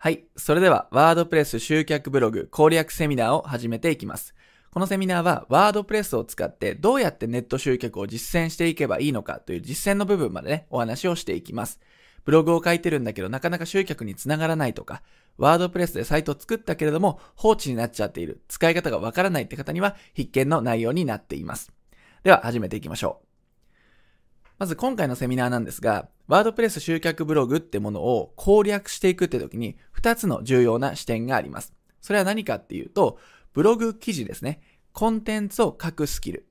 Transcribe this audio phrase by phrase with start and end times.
[0.00, 0.26] はい。
[0.36, 4.32] それでは、ワードプレス集客ブログ攻略セミナーを始めていきます。
[4.70, 11.80] このセミナーは、ワードプレスを使ってどうやってネット集客を実践していけばいいのかという実践の部分までね、お話をしていきます。
[12.24, 15.02] ブログを書いてるんだけど、なかなか集客につながらないとか、
[15.36, 21.72] ワードプレスでサイトを作ったけれども、放置になっちゃっている、使い方がわからないって方には必見の内容になっています。
[22.22, 23.27] では、始めていきましょう。
[24.58, 31.72] まず今回のセミナーなんですが、ワードプレス集客ブログってものを攻略していくって時に2つの重要な視点があります。
[32.00, 33.18] それは何かっていうと、
[33.52, 34.60] ブログ記事ですね。
[34.92, 36.48] コンテンツを書くスキル。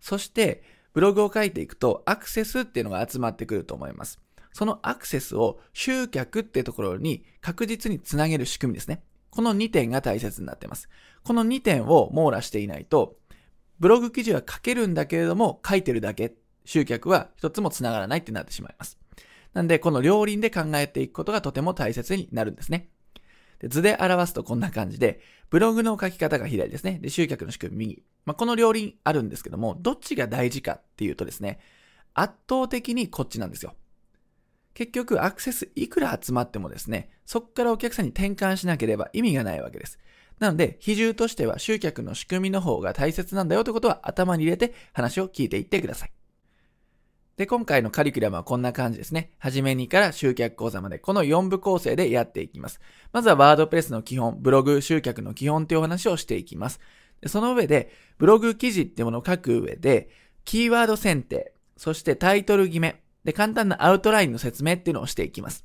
[0.00, 4.20] そして、ブログを書いていくとアクセスっていうのが集まってくると思います。
[4.52, 9.02] そのアクセスを集客ってところに確実につなげる仕組みですね。
[9.30, 10.88] この2点が大切になっています。
[11.24, 13.16] この2点を網羅していないと、
[13.78, 18.98] ブログ記事は書けるんだけれども書いてるだけ集客は一つも繋がらないってなってしまいます。
[19.52, 22.88] なんで、この両輪で考えていくことがとても大切になるんですね。
[23.58, 26.98] で図で表すとこんな感じで、ブログの書き方が左ですね。
[27.02, 28.02] で、集客の仕組み右。
[28.24, 31.58] まあ、この両輪あるんですけども、どっちが大事かっていうとですね、
[32.14, 33.74] 圧倒的にこっちなんですよ。
[34.72, 39.98] 結局、アクセスいくら集まってもですね、そこからお客さんに転換しなければ意味がないわけです。
[40.38, 46.12] なので、比重としては集客の仕組みの方が大切なんだよということは頭に入れて話を聞いていってください。
[47.40, 49.30] で、今回のカリキュラムはこんな感じですね。
[49.38, 52.82] はじめにから集客講座まで、この4部構成でやっていきます。
[53.14, 56.80] まずはワードプレスの基本、ブログ集客の基本というお話をしていきます。
[57.22, 60.10] でその上で、ブログ記事っていうものを書く上で、
[60.44, 65.64] キーワード選定、そしてタイトル決め、で、簡単なアウトラインの説明っていうのをしていきます。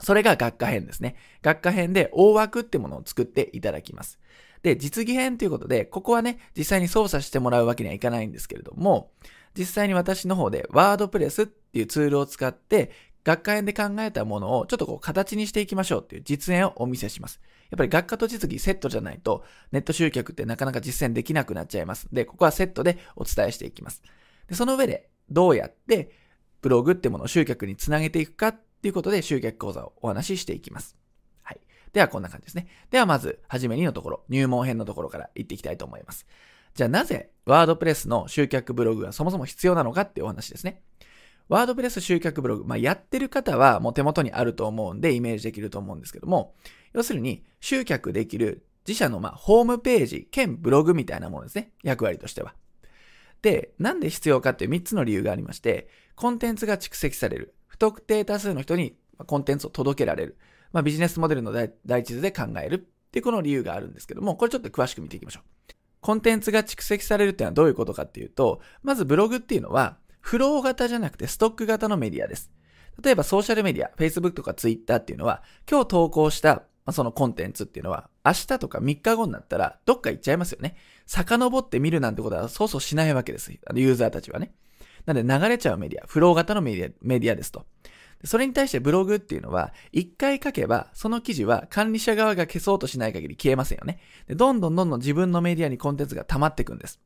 [0.00, 1.16] それが学科編ですね。
[1.42, 4.18] 学科編で大枠ってものを作っていただきます。
[4.62, 9.10] で、実技編ということで、ここはね、実際に操作してもらうわけにはいかないんですけれども、
[9.56, 12.90] 実際に私の方でワードプレスっていうツールを使って
[13.24, 17.40] 学科園で考えたものをちょっとこう形にしていきましょうっていう実演をお見せします。
[17.70, 22.08] やっぱり学科と実技セットじゃないとネット集客ってなかなか実践できなくなっちゃいます。
[22.12, 24.02] で、ここはセットでお伝えしていきます。
[24.46, 26.10] で、その上でどうやって
[26.60, 30.96] ブログってものを集客につなげていくかっていうことで集客講座をお話ししていきます。
[31.42, 31.60] はい。
[31.92, 32.66] ではこんな感じですね。
[32.90, 36.26] ではまず、はじめにのところ、入門編のところから行っていきたいと思います。
[36.74, 40.82] じゃあなぜワードプレスの集客ブログがそもそも必要なのかっていうお話ですね。
[41.48, 46.54] ワードプレス集客ブログ、まあ、やってる方はもう手元にあると思うんでイメージできると思うんですけども、
[46.94, 51.70] 要するに集客できる自社のまホームページ兼ブログみたいなものですね。
[51.82, 52.54] 役割としては。
[53.42, 57.54] で、なんで必要かっていう3つの理由がありまして、コンテンツが蓄積される。
[57.66, 58.96] 不特定多数の人に
[59.26, 60.38] コンテンツを届けられる。
[60.72, 62.78] まあ、ビジネスモデルの第一図で考えるっ
[63.10, 65.53] ていうこの理由があるんですけども、これちょっと詳しく見ていきましょう。
[66.04, 72.50] コンテンツが蓄積されるっていうのはどういうことかっていうと、まずブログっていうのは、フロー型じゃなくてストック型のメディアです。
[73.02, 80.76] 例えばソーシャルメディア、Facebook とか Twitter っていうのは、今日投稿したそのコンテンツっていうのは、明日とか3日後になったら、どっか行っちゃいますよね。
[81.06, 83.50] 遡って見るなんてことはそうそうしないわけです。
[83.50, 84.52] ユーザーたちはね。
[85.06, 87.64] なので流れちゃうメディア、フロー型のメディアメディアですと。
[88.24, 94.00] それに対してブログっていうのは、一回書けば、その記事は管理者側が消そうとしない限り消えませんよね。
[94.26, 97.00] でどんどんどんどん自分のメディアにコンテンツが溜まっていくんです。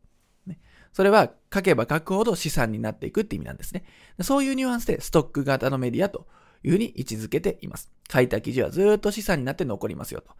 [0.46, 0.60] ね、
[0.92, 3.84] それは書けば書くほど資産になっていくって意味なんですね。
[4.20, 6.26] そういうニュアンスでストック型のメディアと
[6.62, 7.90] いうふうに位置づけています。
[8.12, 10.32] 書いた記事はずっと資産になって残りますよと。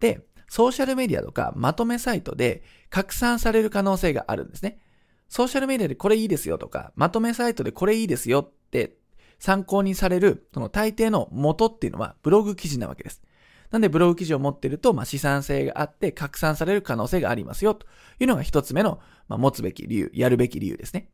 [0.00, 4.80] で、ソーシャルメディアとかまとめサイトで拡散される可能性があるんですね。
[5.28, 8.96] ソーシャルメディアでこれいいですよとか、まとめサイトでこれいいですよって
[9.38, 13.22] 参考にされる、その大抵の元っていうのはブログ記事なわけです。
[13.70, 17.86] なんでブログ記事を持ってると、まあ、資産性があって拡散される可能性がありますよ、と
[18.20, 21.10] いうのが一つ目の、まあ、持つべき理由、やるべき理由ですね。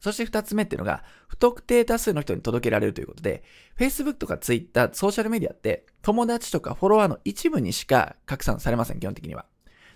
[0.00, 3.42] そして二つ目っていうのが、不特定多数の人に届けられるということで、
[3.78, 9.46] Facebook とか Twitter、ソーシャルメディアって、友達とかフォロワーの一部にしか拡散されません、基本的には。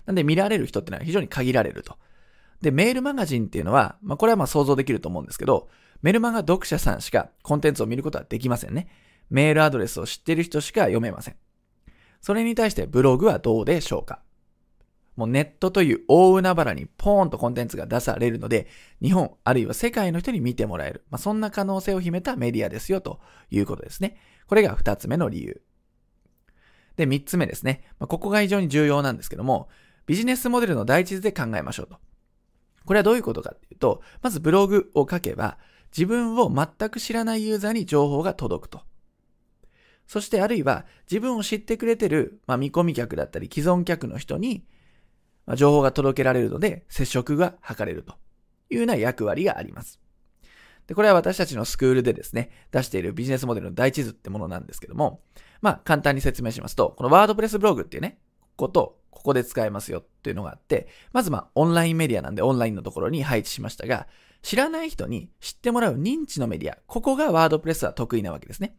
[0.05, 1.97] なんで見られる人っていうのは非常に限られると。
[2.61, 5.69] で、メールマガジンっていうのは、まあ、これはまあ想像できると思うんですけど、
[6.03, 8.89] メルマガ読者さんしかコンテンツを見ることはできませんね。
[9.29, 11.35] メールアドレスを知ってる人しか読めません。
[12.21, 14.21] それに対してブログはどうでしょうか
[15.15, 18.67] もうネットという大海原にポーンとコンテンツが出されるので、
[19.01, 21.05] 日本あるいは世界の人に見てもらえる。
[21.09, 24.17] まあ、そんな可能性を秘めたメディアですよということですね。
[24.47, 25.61] これが二つ目の理由。
[26.97, 27.83] で、三つ目ですね。
[27.99, 29.69] まあ、ここが非常に重要なんですけども、
[30.05, 31.97] ビジネスモデルの第一図で考えましょうと。
[32.85, 35.57] これはどういうことかっていうと、まずブログを書けば、
[35.95, 38.81] 自分を全く知らないユーザーに情報が届くと。
[40.07, 44.65] そしてあるいは自分を知ってくれてる、まあ、見込み客だったり既存客の人に、
[45.55, 48.13] 情報が届けられるので接触が図れると
[48.69, 49.99] いうような役割があります。
[50.87, 55.21] で、これは私たちのスクールでですね、出しているビジネスモデルの第一図ってものなんですけども、
[55.61, 58.17] まあ、簡単に説明しますと、このワードプレスブログっていうね、
[58.55, 64.07] ここと、ここで使えますよっていうのがあって、まずまあ、オンラインメディアなんでオンラインのところに配置しましたが、
[64.43, 68.75] 知らない人に知ってもらう認知のメディア、ここがワードプレスは得意なわけですね。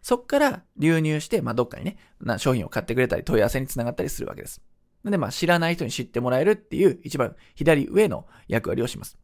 [0.00, 1.98] そっから流入して、まあ、どっかにね、
[2.38, 4.62] 商品を買ってくれたり、問い合わせにつながったりするわけです。
[5.04, 9.18] で、まあ、知らない人に知ってもらえるっていう一番左上の役割をします。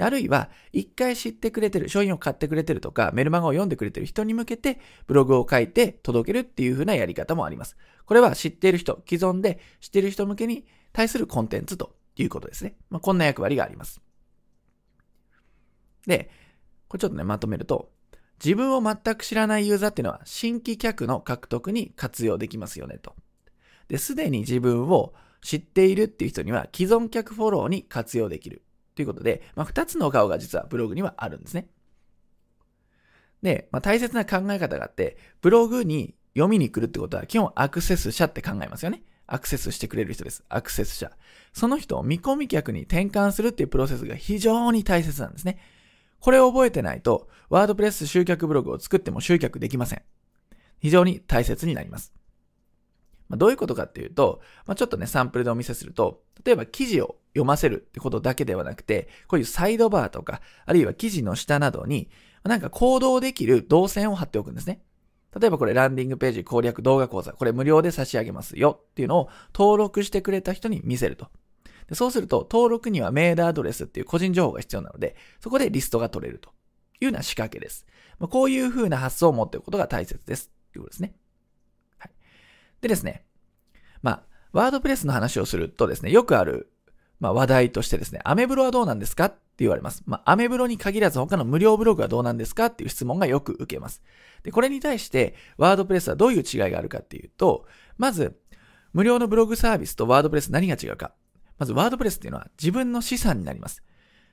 [0.00, 7.76] あるいは、一回知ってくれてる、商品を買ってくれてるとか、メルマガを読んでくれてる人に向けて、ブログを書いて届けるっていう風なやり方もあります。
[8.04, 12.76] これは知っている人、既存で知っている人向けに対するコンテンツということですね。
[12.90, 14.00] まあ、こんな役割があります。
[16.06, 16.30] で、
[16.88, 17.90] これちょっとね、まとめると、
[18.42, 23.14] 自分を全く知らないユーザーっていうのは新規客の獲得に活用できますよねと。
[23.88, 25.12] で、すでに自分を
[25.42, 28.62] 知っているっていう人には既存客フォローに活用できる。
[28.94, 31.68] ということで、まあ、2つの顔が実はブログにはあるんですね。
[33.42, 39.02] で、まあ、大切な考え方があって、ブログに読みに来るってことは基本アクセス者って考えますよね。
[39.28, 40.42] アクセスしてくれる人です。
[40.48, 41.12] アクセス者。
[41.52, 45.58] その人を見込み客に転換するっていうプロセスが非常に大切なんですね。
[46.20, 50.02] これを覚えてないと、ワードプレス集客ブログを作っても集客できません。
[50.80, 52.12] 非常に大切になります。
[53.28, 62.08] まあ、どういうことかっていうと、まあ、ちょっとね、サンプルでお見せすると、例えば記事を読ませるってことだけではなくて、こういうサイドバーとか、あるいは記事の下などに、
[62.44, 64.82] なんか行動できる動線を貼っておくんですね。
[65.38, 71.28] 例えばこれランディングページ攻略動画講座、これ無料で差し上げますよっていうのを登録してくれた人に見せると。
[71.88, 76.50] でそうすると、登録にはメールアドレスっていう個人情報が必要なので、そこでリストが取れると
[77.00, 77.86] いうような仕掛けです。
[78.18, 80.50] まあ、こういう風な発想を持っておくことが大切です。
[80.72, 81.14] ということですね。
[81.98, 82.10] はい。
[82.82, 83.24] でですね、
[84.02, 86.70] まあ、ワードプレスの話をするとですね、よくある、
[87.20, 90.02] まあ、話題としてですね、アメブロはどうなんですかって言われます。
[90.04, 94.02] まあ、アメブロに限らず他の無料ブログはどうなんですかっていう質問がよく受けます。
[94.42, 98.38] で、これに対して、ワードプレスはどういう違いがあるかっていうと、まず、
[98.92, 101.12] 無料のブログサービスとワードプレス何が違うか。
[101.58, 103.82] まず、ワードプレスっていうのは自分の資産になります。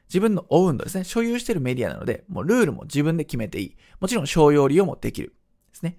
[0.07, 1.04] 自分のオウンドですね。
[1.04, 3.77] 所有しているメディアなので、もうルールも自分で決めていい。
[4.00, 5.30] もちろん商用利用もできる。
[5.72, 5.98] ですね。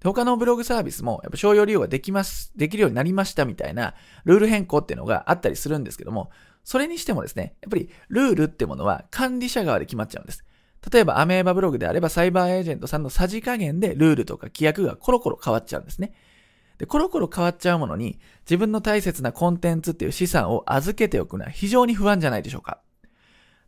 [0.00, 3.94] で他のブログサービスも、やっぱ商用利用ができます、できるようになりましたみたいな
[4.24, 6.30] ルール変更っていうのがあったりするんですけども、
[6.64, 10.44] それにしてもですね、やっぱりルールってものは管理者側で決まっちゃうんです。
[10.90, 16.14] 例えばアメーバブログであればサイバーエージェントさんのさじ加減でルールとか規約がコロコロ変わっちゃうんですね。
[16.80, 22.80] で、コロコロ変わっちゃうものに自分の大切なコンテンツっていう資産を預けておくのは非常に不安じゃないでしょうか。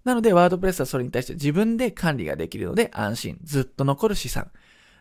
[0.02, 4.50] なので、ワードプレスはそれに対して自分で管理ができるので安心、ずっと残る資産。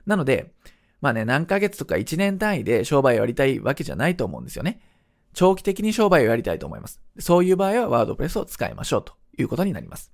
[0.05, 0.51] なので、
[0.99, 4.81] まあね、何ヶ月とか1年単位で商売をやりたいわけじゃないと思うんですよね。
[5.33, 6.99] 長期的に商売をやりたいと思います。
[7.17, 10.11] そういう場合はワードプレスを使いましょうということになります。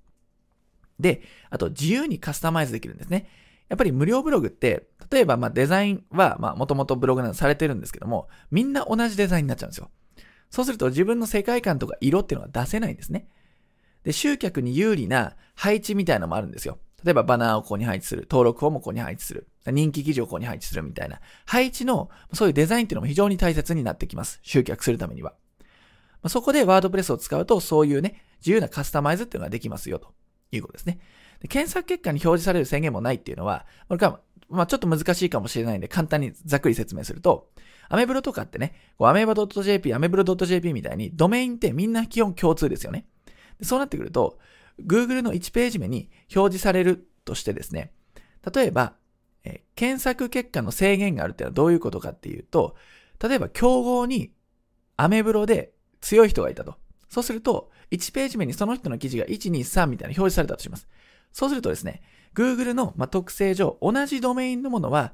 [1.00, 3.27] で、あと自由にカスタマイズできるんですね。
[3.69, 9.89] やっぱり無料ブログって、例えばまあデザインはまあもともとブログなどされてるんですけども、みんな同じデザインになっちゃうんですよ。
[10.49, 13.27] そうすると自分の世界観とか色っていうのが出せないんですね。
[14.03, 16.79] で、集客に有利な配置みたいなのもあるんですよ。
[17.03, 18.27] 例えばバナーをここに配置する。
[18.29, 19.49] 登録フォームをここに配置する。
[19.65, 21.19] 人気記事をここに配置するみたいな。
[21.45, 24.39] 配置の、そういうデザインっていうのも非常に大切になってきます。
[24.41, 25.35] 集客するためには。
[26.27, 30.13] そこでワードプレスを使うと、そういうね、自由なカスタマイズっていうのができますよ、と
[30.51, 30.99] いうことですね。
[31.42, 37.50] で検索結果に表示される制限もないっていうのは、これか、まあちょっと難しいかもしれないんで、簡単にざっくり説明すると、
[37.89, 43.06] アメブロとかってね、アメーバ .jp、アメブロ .jp みたいに、ドメインってみんな基本共通ですよね。
[43.62, 44.39] そうなってくると、
[44.86, 47.91] Google の1ページ目に表示されるとしてですね、
[48.53, 48.96] 例えば、
[49.44, 52.75] え検索結果の制限があるっていうのはどういうことかっていうと、
[53.22, 54.32] 例えば競合に
[54.96, 56.75] アメブロで強い人がいたと。
[57.10, 60.88] そうすると、1ページ目にその人の記事が1、2、3みたいな表示されたとします。
[61.31, 62.01] そうするとですね、
[62.34, 65.13] Google の、ま特性上、同じドメインのものは、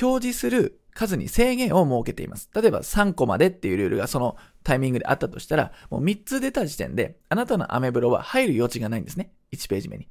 [0.00, 2.48] 表示する数に制限を設けています。
[2.54, 9.32] 例えば3個までっていうルールがそのタイミングであったとしたら、もう3つ出た時点で、あなたのアメブロは入る余地がないんですね。
[9.52, 10.08] 1ページ目に。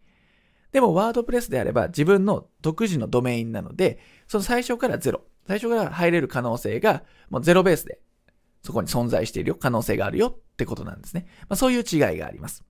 [0.71, 5.21] でも、ワードプレスであれば自分の独自のドメインなので、その最初からゼロ。
[5.47, 7.99] 最初から入れる可能性が、もうゼロベースで、
[8.63, 11.27] そこに存在しているよ、可能性があるよってことなんですね。
[11.41, 12.63] まあ、そういう違いがあります。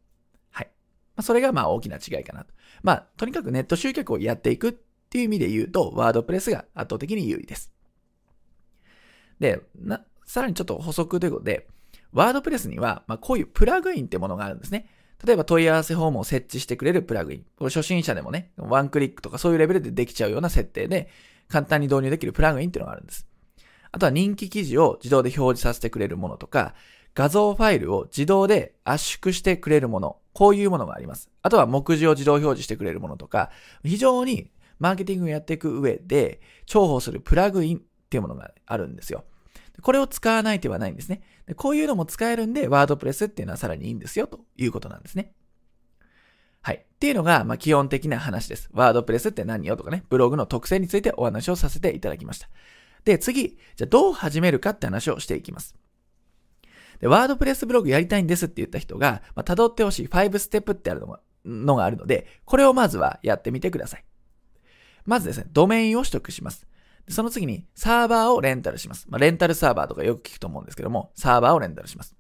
[1.16, 2.54] まあ、それがまあ大きな違いかなと。
[2.82, 4.74] まあ、とにかくネット集客をやっていくっ
[5.10, 7.72] ていう意味で言うと、ワードプレスが圧倒的に有利です。
[9.40, 11.68] で、な、さらにちょっと補足ということで、
[12.12, 14.88] ワードプレスには、まあ、こういうプラグインってものがあるんですね。
[15.26, 17.46] 例えば問い合わせフォームを設置してくれるプラグイン。
[17.58, 21.10] これ初心者でもね、ワンクリックとかそういうレベルでできちゃうような設定で、
[21.48, 23.28] 簡単に導入できるプラグインっていうのがあるんです。
[23.92, 26.74] あとは人気記事を自動で表示させてくれるものとか、
[27.16, 31.30] 画像ファイルを自動で圧縮してくれるもの、こういうものがあります。
[31.42, 33.52] あとは目次を自動表示してくれるものとか、
[33.84, 39.26] 非常にマーケティングをやっていく上で重宝するプラグインっていうものがあるんですよ。
[39.82, 41.22] これを使わない手はないんですね。
[41.56, 45.34] こういうのも使えるんで、ワードプレスっていうのはさらにいいんですよ、ということなんですね。
[46.62, 46.76] はい。
[46.76, 48.70] っていうのが、まあ、基本的な話です。
[48.72, 52.50] ワードプレスって何よとかね、ブログの特性についてお話をさせていただきました。
[53.04, 55.76] で、次、じゃあどう始めるかって話をしていきます。
[57.04, 64.06] で、ワードプレスブログやりたいんですって言った人が、まあ、辿ってほしい5ステップってあるのがのがあるので、これをまずはやってみてください。
[65.04, 66.66] まずですね、ドメインを取得します。
[67.10, 69.06] その次にサーバーをレンタルします。
[69.10, 72.16] まあ、レンタルサーバーとかよく聞くと思うんですけども、サーバーをレンタルします。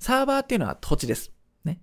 [0.00, 1.30] サーバーっていうのは土地です。
[1.64, 1.80] ね。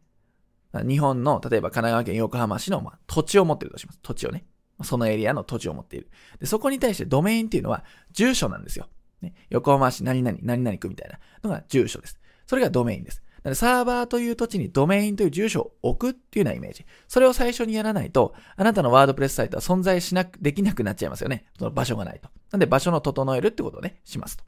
[0.74, 4.00] 日本の、例えば神奈川県横浜市の、まあ、土地を持っているとします。
[4.04, 4.44] 土地をね。
[4.84, 6.10] そのエリアの土地を持っている。
[6.42, 8.90] で、そこに対してドメインっていうのは住所なんですよ。
[9.22, 12.20] ね、横浜市何々、何々区みたいなのが住所です。
[12.46, 13.24] それがドメインです。
[13.44, 16.86] なのでサーバーという土地にドメインという住所を置くっていうようなイメージ。
[17.08, 21.46] それを最初にやらないと、あなたのワードプレスサイトは存在しなく、できなくなっちゃいますよね。
[21.58, 22.30] その場所がないと。
[22.52, 24.46] なんで場所の整えるってことをね、しますと。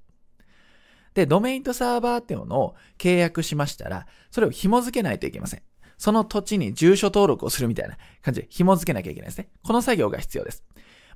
[1.13, 5.61] で、ドメインとサーバーっていうのを契約しましたら、それを紐付けないといけません。
[5.97, 9.49] その土地に住所登録をするみたいな感じで紐付けなきゃいけないですね。
[9.63, 10.63] この作業が必要です。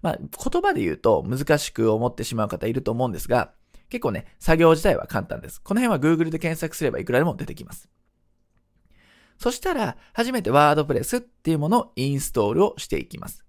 [0.01, 3.51] まあ、言葉で言うと難しく思ってしまう方いると思うんですが、
[3.89, 5.61] 結構ね、作業自体は簡単です。
[5.61, 7.89] この辺は Google で検索すればいくらでも出てきます。
[9.37, 13.45] そしたら、初めて WordPress っていうものをインストールをしていきます。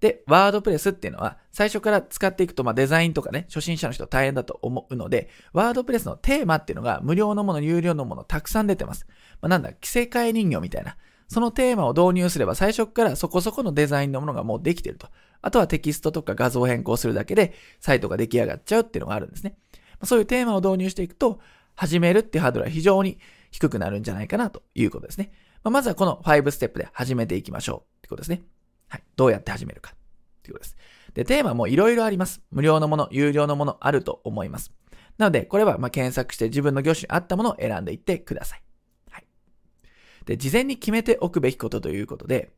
[0.00, 9.06] で、WordPress っていうのは、最初から使っていくと、まあ、デザインとかね、初心者の人大変だと思うので、WordPress のテーマっていうのが、無料のもの、有料のもの、たくさん出てます。
[9.40, 10.96] まあ、なんだ、着せ替え人形みたいな。
[11.28, 15.08] そのテーマを導入すれば、最初からそこそこのデザインのものがもうできてると。
[15.42, 19.56] あとはテキストとか画像変更するだけで、サイトが出来上がっちゃうっていうのがあるんですね。
[20.04, 21.40] そういうテーマを導入していくと、
[21.74, 23.18] 始めるっていうハードルは非常に
[23.50, 25.32] 低くなるんじゃないかなということですね。
[25.62, 28.42] ままずはこの5ステップで始めていきましょうってことですね。
[28.88, 29.02] はい。
[29.16, 29.96] どうやって始めるかっ
[30.42, 30.76] ていうことです。
[31.14, 32.42] で、テーマもいろいろあります。
[32.50, 34.72] 無料のもの、有料のものあると思います。
[35.18, 38.62] なので、これはま検索して自分の業種に合ったものを選んでいってください。
[39.10, 39.26] はい。
[40.24, 42.50] で、事前に決めておくべきことということで、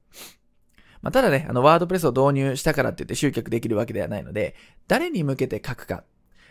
[1.01, 4.55] まあ、ただね、あの、ワードプレスを導入したからって言って集客できるわけではないので、
[4.87, 6.05] 誰に向けて書くか、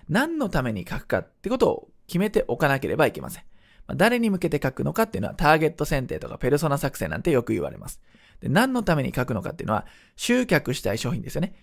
[0.10, 3.44] 何のために書くかってことを決めておかなければいけません。
[3.88, 8.02] まあ、誰に向けて書くのかっていうのはターゲット選定とかペルソナ作成なんてよく言われます。
[8.42, 11.54] で何のために書くのかっていうのは集客したい商品ですよね。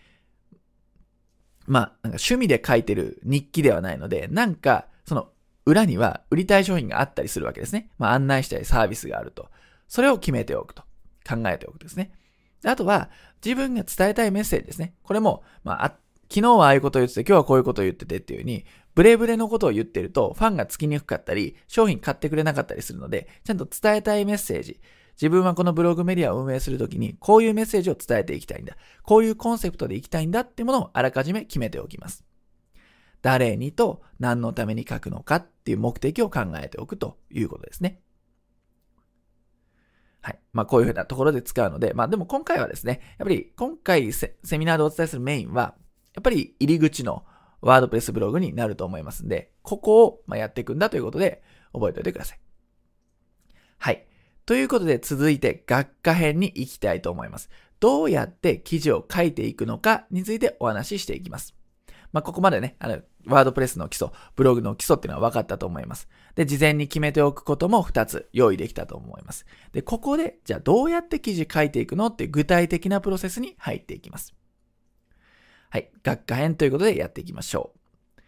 [1.69, 5.29] まあ、なんか趣味で書いてる日記ではないので、なんか、その
[5.67, 7.91] 裏には売りたい商品があったりするわけですね。
[7.99, 9.51] まあ、案内したいサービスがあると。
[9.87, 10.83] それを決めておくと。
[11.29, 12.13] 考えておくですね。
[12.65, 13.11] あとは、
[13.45, 14.95] 自分が伝えたいメッセージですね。
[15.03, 15.95] これも、まあ、
[16.31, 24.81] 昨日はああいうことを言ってて、今日はこういうことを言っててっていう風に、ブレブレのことを言ってると、ファンがつきにくかったり、商品買ってくれなかったりするので、ちゃんと伝えたいメッセージ、
[25.21, 28.77] 自分はこのブログメディアを運営するときに、こういうメッセージを伝えていきたいんだ。
[29.03, 32.25] こういうコンセプトでいきたいんだってものをあらかじめ決めておきます。
[33.23, 38.01] 誰にと何のために書くのかっていう目的を考えておくということですね。
[40.21, 40.39] はい。
[40.53, 45.75] まあ、こういうふうなところで使うので、まあ、でも今回はですね、やっぱり今回セミナーでお伝えするメインは、
[46.19, 47.25] やっぱり入り口の
[47.61, 52.41] ワードプレスブログになると思いますんで、ここをまやっていくんだということで覚えておいてください。
[53.79, 54.05] はい。
[54.45, 57.51] ということで続いて学科編に行きたいと思います。
[57.79, 61.55] どうやって記事を書いていくのかについてお話ししていきます。
[62.13, 66.09] まあ、ここまでね、あの、ワードプレスの基礎、ブログの基礎っていうのは分かったと思います。
[66.35, 69.47] で、事前に決めておくことも2つ用意できたと思います。
[69.71, 74.35] で、ここで、じゃあどうやって記事書いていくのって具体的なプロセスに入っていきます。
[75.71, 75.91] はい。
[76.03, 78.21] 学科編ということでやっていきましょう。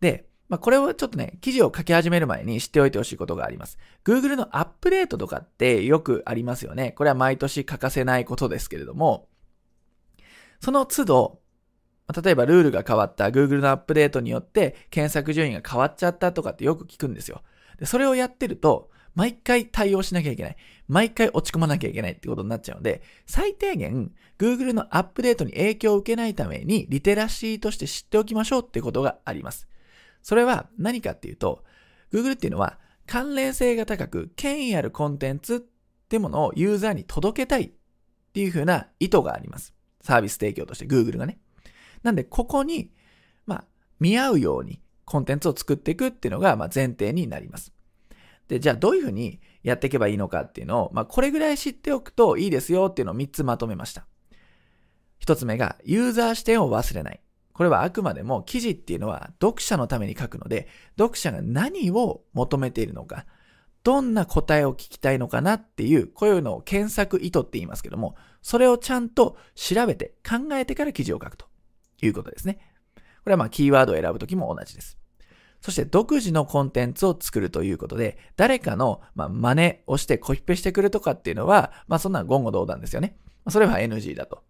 [0.00, 3.78] で、まあ、これをちょっとね、記事を書き始める前に知っておいてほしいことがあります。
[4.04, 6.92] Google のアップデートとかってよくありますよね。
[6.92, 9.28] これは毎年欠かせないことですけれども、
[10.60, 11.40] その都度、
[12.22, 17.42] 例えばルールが変わった Google のアップデートによって検索順位が変わっちゃったとかってよく聞くんですよ。
[17.78, 20.56] でそれをやってると、毎回対応しなきゃいけない。
[20.88, 29.68] 毎回落ち込まなきゃいけないってことになっちゃうので、最低限 Google のアップデートに影響を受けないためにリテラシーとして知っておきましょうってことがあります。
[30.22, 31.64] それは何かっていうと、
[32.12, 35.60] Google っていうのは関連性が高く権威あるコンテンツっ
[36.08, 37.72] てものをユーザーに届けたいっ
[38.32, 39.74] ていう風な意図があります。
[40.02, 41.38] サービス提供として Google がね。
[42.02, 42.90] なんで、ここに、
[43.46, 43.64] まあ、
[44.00, 47.72] 見合うようにコンテンツを作っていくっていうのが、まあ、前提になります。
[48.52, 54.06] で、じゃあどういうふうにやっていけばいいのかっていうのを、まあ、これぐらい知っておくといいですよっていうのを3つまとめました。
[55.24, 57.22] 1つ目が、ユーザー視点を忘れない。
[57.54, 60.68] これはあくまでも記事っていうのは読者のために書くので、
[60.98, 63.24] 読者が何を求めているのか、
[63.84, 71.46] どんな答えを聞きたいのかなっていう、こういうのを検索意図って言いますけども、それをちゃんと調べて考えてから記事を書くと
[72.02, 72.58] いうことですね。
[72.96, 74.98] これはまあキーワードを選ぶときも同じです。
[75.62, 83.16] そして独自のコンテンツを作るということで、誰かの真似をしてコピペしてくるとかっていうのは、まあそんな言語道断ですよね。
[83.48, 84.42] それは NG だと。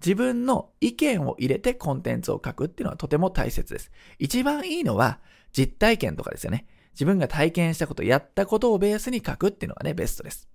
[0.00, 3.90] 自分の意見を入れてコンテンツを書くっていうのはとても大切です。
[4.18, 5.18] 一番いいのは
[5.52, 6.66] 実体験とかですよね。
[6.92, 10.48] 自分が体験したこと、やったことをベースに書くっていうのがね、ベストです。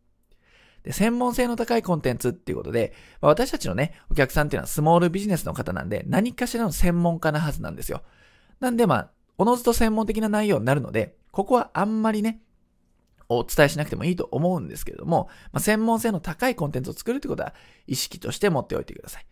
[0.84, 8.02] で、専門性の高いコンテンツっていうことで、まあ、私たちのね、お客さんっていうのはスモールビジネスの方なんで、何かしらの専門家なはずなんですよ。
[8.60, 12.42] なんでまあ、おのずと専門的な内容になるので、ここはあんまりね、
[13.28, 17.56] お伝えしなくてもいいと思うんですけれども、まあ、専門性の高いコンテンツを作るってことは
[17.88, 19.26] 意識として持っておいてください。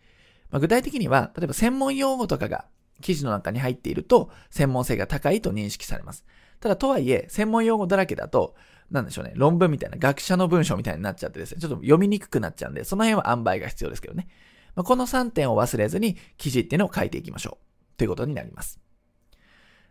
[0.50, 2.64] まあ、具体的には、例えば専門用語とかが
[3.00, 6.24] 記事の中に入っていると、専門性が高いと認識されます。
[6.58, 8.56] ただとはいえ、専門用語だらけだと、
[8.90, 14.26] なんでしょうね、論文みたいな学者の文章みたいになっちゃってですね、ちょっと読みにくくなっちゃうんで、その辺は塩梅が必要ですけどね。
[14.74, 17.96] まあ、この3点を忘れずに記事っていうのを書いていきましょう。
[17.96, 18.80] ということになります。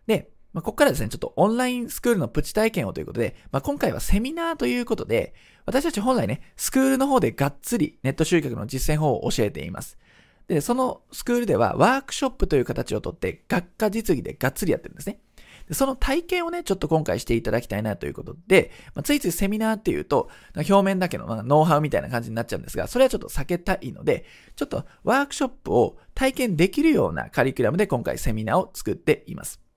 [0.09, 5.35] で、まあ、ここからですね、ちょっとオンラインスクールのプチ体験をということで、まあ、今回はセミナーということで、
[5.67, 9.99] 私たち本来ね、スクールの方でがっつりネット集客の実践法を教えています。
[10.47, 15.19] で、そのスクールではワークショップという形をとって学科実技でがっつりやってるんですね。
[15.67, 24.25] でその体験をね、ちょっと今回していただきたいなということで、まあ、ついついセミナーっていうと、表面だけの、まあ、ノウハウみたいな感じになっちゃうんですが、それはちょっと避けたいので、
[24.55, 29.68] ちょっとワークショップを体験できるようなカリキュラムで今回セミナーを作っています。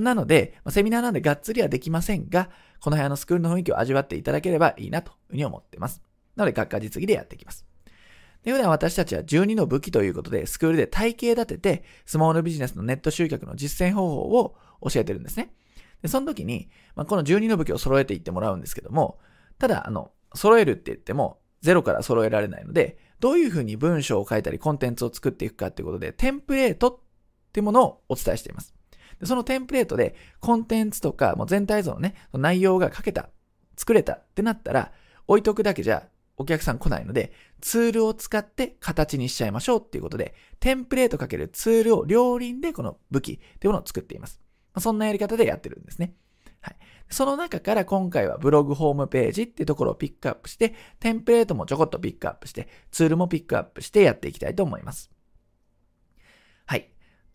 [0.00, 2.50] なので、セミナーなんでがっつりはできませんが、
[2.80, 6.02] この部屋のスクールの雰囲気を味わっていただければいいなというふうに思っています。
[6.36, 7.66] なので、学科実技でやっていきます。
[8.42, 14.56] で、普段私たちは12の武器ということで、スクールで体系立てて、スモールビジネスのネット集客の実践方法を
[14.88, 15.52] 教えてるんですね。
[16.02, 19.18] で、その時に、まあ、この12の武器を揃えていってもらうんですけども、
[19.58, 26.98] ただ、あの、揃えるって言っても、ゼロから揃えられないので、どういうふうに文章を書いたりコンテンツを作っていくかっていうことで、テンプレートっ
[27.52, 28.75] てものをお伝えしています。
[29.20, 33.30] でそのテンプレートで、コンテンツとか、もう全体像のね、内容が書けた、
[33.76, 34.92] 作れたってなったら、
[35.26, 44.40] 置いとくだけじゃお客さん来ないので、ツールを使って形にしちゃいましょうっていうことで、テンプレートかけるツールを両輪でこの武器っていうものを作っています。
[44.74, 46.14] まあ、そんなやり方でやってるんですね。
[46.60, 46.76] はい。
[47.08, 55.10] その中から今回はブログホームページっていうところをピックアップして、テンプレートもちょこっとピックアップして、ツールもピックアップしてやっていきたいと思います。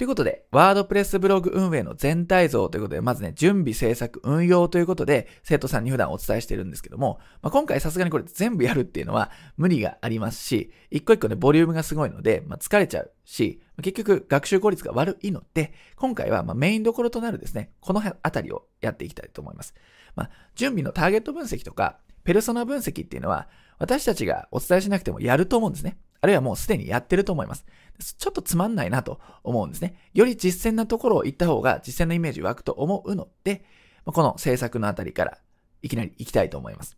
[0.01, 19.75] ということで、ワードプレスブログ運営の全体像ということで、まずね、準備、制作、運用ということで、生徒さんに普段お伝えしているんですけども、まあ、今回さすがにこれ全部やるっていうのは無理がありますし、一個一個ね、ボリュームがすごいので、まあ、疲れちゃうし、結局学習効率が悪いので、今回はまメインどころとなるですね、このあたりをやっていきたいと思います。
[20.15, 25.99] まあ、準備のターゲット分析とか、ペルソナ分析っていうのは、私たちがお伝えしなくてもやると思うんですね。
[26.21, 27.65] あるいはもうすでにやってると思います。
[28.03, 29.95] ちょっとつまんないなと思うんですね。
[30.13, 33.63] より実践なところを行った方が実践のイメージ湧くと思うので、
[34.05, 35.37] この制作のあたりから
[35.81, 36.97] いきなり行きたいと思います。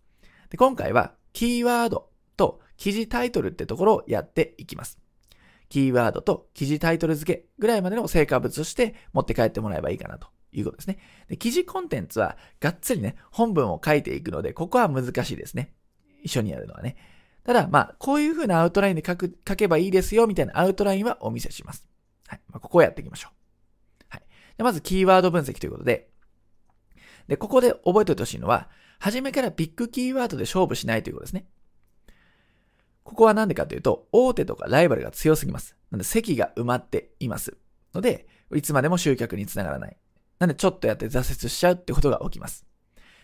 [0.50, 5.00] で今回はキーワードと記事タイトルってところをやっていきます。
[5.70, 11.00] キーワードと記事タイトル付けぐらいまでの成果物として持って帰ってもらえばいいかなということですね。
[11.28, 15.74] で記事コンテンツはがっつりね、本文を書いていくので、ここは難しいですね。
[16.22, 16.96] 一緒にやるのはね。
[17.44, 21.88] ただ、まあ、こういう風なアウトラインで書く、書けばいいですよ、みたいなアウトラインはお見せします。
[22.28, 22.42] はい。
[22.50, 24.06] まあ、ここをやっていきましょう。
[24.10, 24.24] はい。
[24.58, 26.10] でまず、キーワード分析ということで、
[27.28, 31.46] で、ここで覚えておいてほしいのは、初めからビッグキーワードで勝負しないということですね。
[33.04, 35.76] ここはなんでかというと、大手とかライバルが強すぎます。
[35.92, 37.58] なんで席が埋まっています。
[37.94, 39.98] ので、いつまでも集客につながらない。
[40.40, 42.66] なんでちょっとやって挫折しちゃうってことが起きます。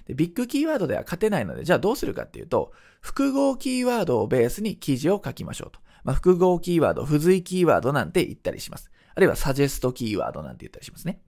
[0.09, 5.79] で、ビッグキーワードでは勝てないので、じゃあどうするかっていうと、複合キーワードをベースに記事を書きましょうと。
[6.03, 8.89] まあ、複合キーワード、付随キーワードなんて言ったりします。
[9.13, 11.21] あるいはサジェストキーワードなんて言ったりしますね。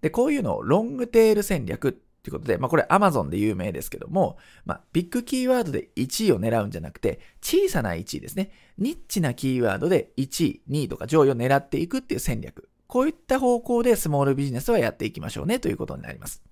[0.00, 8.50] で、こういうのをロングテール戦略っていうことで、まあこれ Amazon で有名ですけども、まあビッグキーワードで1位を狙うんじゃなくて、小さな1位ですね。
[8.78, 12.70] ニッチなキーワードで1位、2位とか上位を狙っていくっていう戦略。
[12.86, 16.42] こういった方向でスモールビジネスはやっていきましょうねということになります。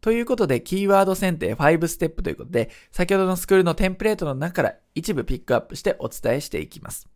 [0.00, 7.08] ということで、キーワード選定5ステップということで、先ほどのスクールのテンプレートの中から一部ピックアップしてお伝えしていきます。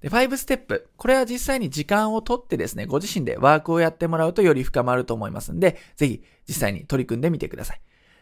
[0.00, 0.88] で、5ステップ。
[0.96, 7.80] これは実際に時間をとってですね、ご自身でワークをやってもらうとより深まると思いますんで、ぜひ実際に取り組んでみてください。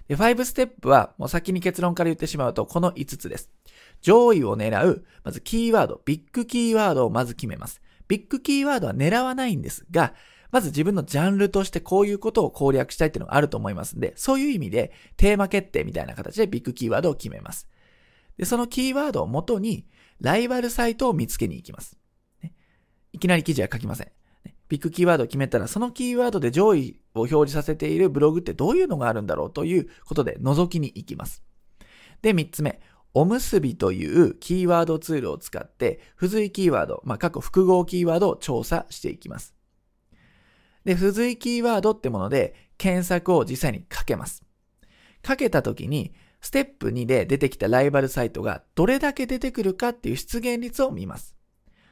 [0.08, 3.50] で、5ステップは、もう先に結論から言ってしまうと、この5つです。
[4.00, 7.82] 上位を狙う、まずキーワード、ビッグキーワードをまず決めます。
[8.08, 10.14] ビッグキーワードは狙わないんですが、
[10.56, 17.68] まず自分のジャンルとしてこういうことを攻略したいっていうのがあると思いますんで、そういう意味でテーマ決定みたいな形でビッグキーワードを決めます。
[18.38, 19.86] で、そのキーワードをもとに、
[20.18, 21.98] ライバルサイトを見つけに行きます。
[22.42, 22.54] ね、
[23.12, 24.08] いきなり記事は書きません。
[24.70, 31.42] ビッグキーワードを決めたら、そのキーワードで上位を表示させているブログってどういうのがあるんだろうということで覗きに行きます。
[32.22, 32.80] で、3つ目。
[33.12, 39.55] おむすびというキーワードツールを使って、付随キーワード、まあ、過去複合キーワードを調査していきます。
[40.86, 44.44] で、付随キーワードってもので検索を実際にかけます。
[45.20, 51.34] かけたときに、ステップ2で出てきたライバルサイトがどれだけ出てくるかっていう出現率を見ます。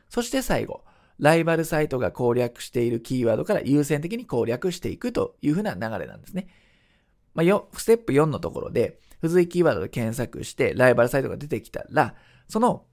[0.08, 0.84] そして最後、
[1.18, 6.46] ライバルサイトが攻略しているキーワードから優先的に攻略していくというふうな流れなんですね。
[7.34, 12.14] まあ、よ、ステップ4のところで、付随キーワードで検索して、ライバルサイトが出てきたら、
[12.48, 12.86] その、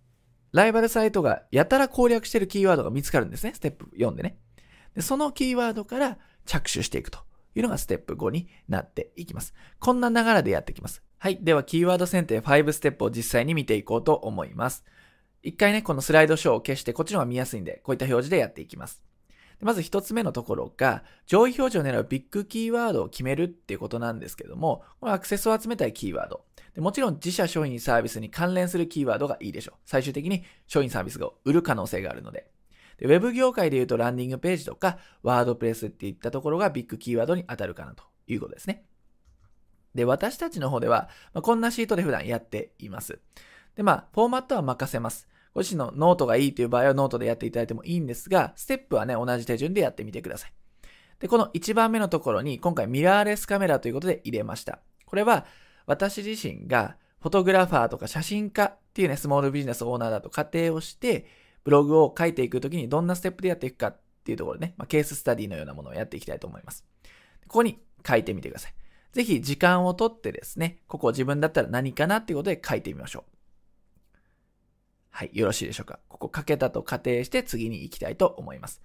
[0.51, 3.53] ライバルサイトがやたら攻略しているキーワードが見つかるんですね。
[3.53, 4.39] ステップ4でね。
[4.95, 7.19] で、そのキーワードから着手していくと
[7.55, 9.53] いうのがステップ5になっていきます。
[9.79, 11.03] こんな流れでやっていきます。
[11.17, 11.39] はい。
[11.41, 14.83] では、キーワード選定5ステップを実際に見ていこうと思います。
[15.43, 19.01] 一回ね、このスライドショーを消して、こっちの方が見やすいんで、こういった表示でやっていきます。
[19.61, 26.45] まず一つ目のところが、上位表示を狙うビッグキーワードを決めるっていうことなんですけども、このアクセスを集めたいキーワード。
[26.77, 29.79] もちろん自社商品サービスに関連するキーワードがいいでしょう。
[29.85, 32.49] 最終的に商品サービスを売る可能性があるので。
[33.01, 38.85] でウェブ業界で言うとランディングページとか、ワードプレスっていったところがビッグキーワードに当たるかなということですね。
[39.95, 43.19] で、私たちの方では、まあ、こんなシートで普段やっています。
[43.75, 45.27] で、まあ、フォーマットは任せます。
[45.55, 50.53] ご自身のノートがいいという場合はノートでやっていただいてもいいんですが、ステップはね、同じ手順でやってみてください。
[51.19, 54.79] で、この1番目のところに今回ミラーレスカメラということで入れました。
[55.05, 55.47] これは
[55.87, 61.25] 私自身がフォトグラファーとか写真家っていうね、スモールビジネスオーナーだと仮定をして、
[61.63, 66.85] ブログを書いていくときにどんなステップでやっていくかっていうところでね、まあ、ケーススタディのようなものをやっていきたいと思います。
[67.47, 68.73] ここに書いてみてください。
[69.13, 73.31] ぜひ時間をとってですね、ここ自分だったら何かなっていうことで書いてみましょう。
[75.09, 75.99] はい、よろしいでしょうか。
[76.07, 78.81] ここ書けたと仮定して次に行きたいと思います。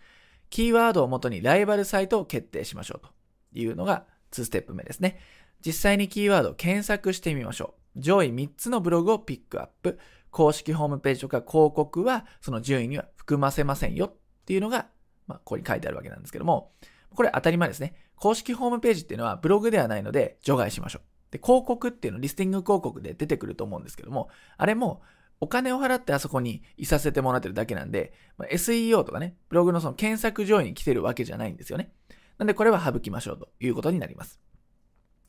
[0.51, 3.11] キーワードをもとにライバルサイトを決定しましょうと
[3.59, 5.19] いうのが2ステップ目ですね。
[5.65, 7.86] 実際にキーワードを検索してみましょう。
[7.97, 9.99] 上位3つのブログをピックアップ。
[10.31, 14.87] 公式ホームページとか広告はその順位には含ませませんよっていうのが、
[15.27, 16.73] まあ、ここに書いてあるわけなんですけども、
[17.15, 17.95] これ当たり前ですね。
[18.17, 21.03] 公式ホームページっていうのはブログではないので除外しましょう。
[21.31, 24.29] で、広告っていうのリスティング広告で出てくると思うんですけども、
[24.59, 25.03] あれも
[25.41, 31.93] お金を払ってあそこにいさせてもらってるだけなんで、まあ、SEO とかね、ブログのその検索上位に来てるわけじゃないんですよね。
[32.39, 34.39] なんでこれは省きましょうということになります。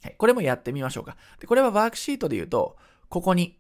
[0.04, 0.16] はい。
[0.18, 1.18] これもやってみましょうか。
[1.40, 2.78] で、これはワークシートで言うと、
[3.10, 3.60] ここに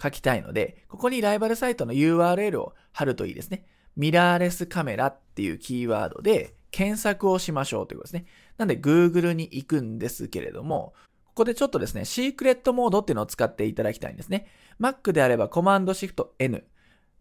[0.00, 3.66] 書きたいので、ここにライバルサイトの URL を貼るといいですね。
[3.96, 8.26] ミラーレスカメラっていうキーワードで検索をしましょうということですね。
[8.56, 10.94] なんで Google に行くんですけれども、
[11.26, 14.46] ここでちょっとですね、シークレットモードっていうのを使っていただきたいんですね。
[14.80, 16.64] Mac であればコマンドシフト N。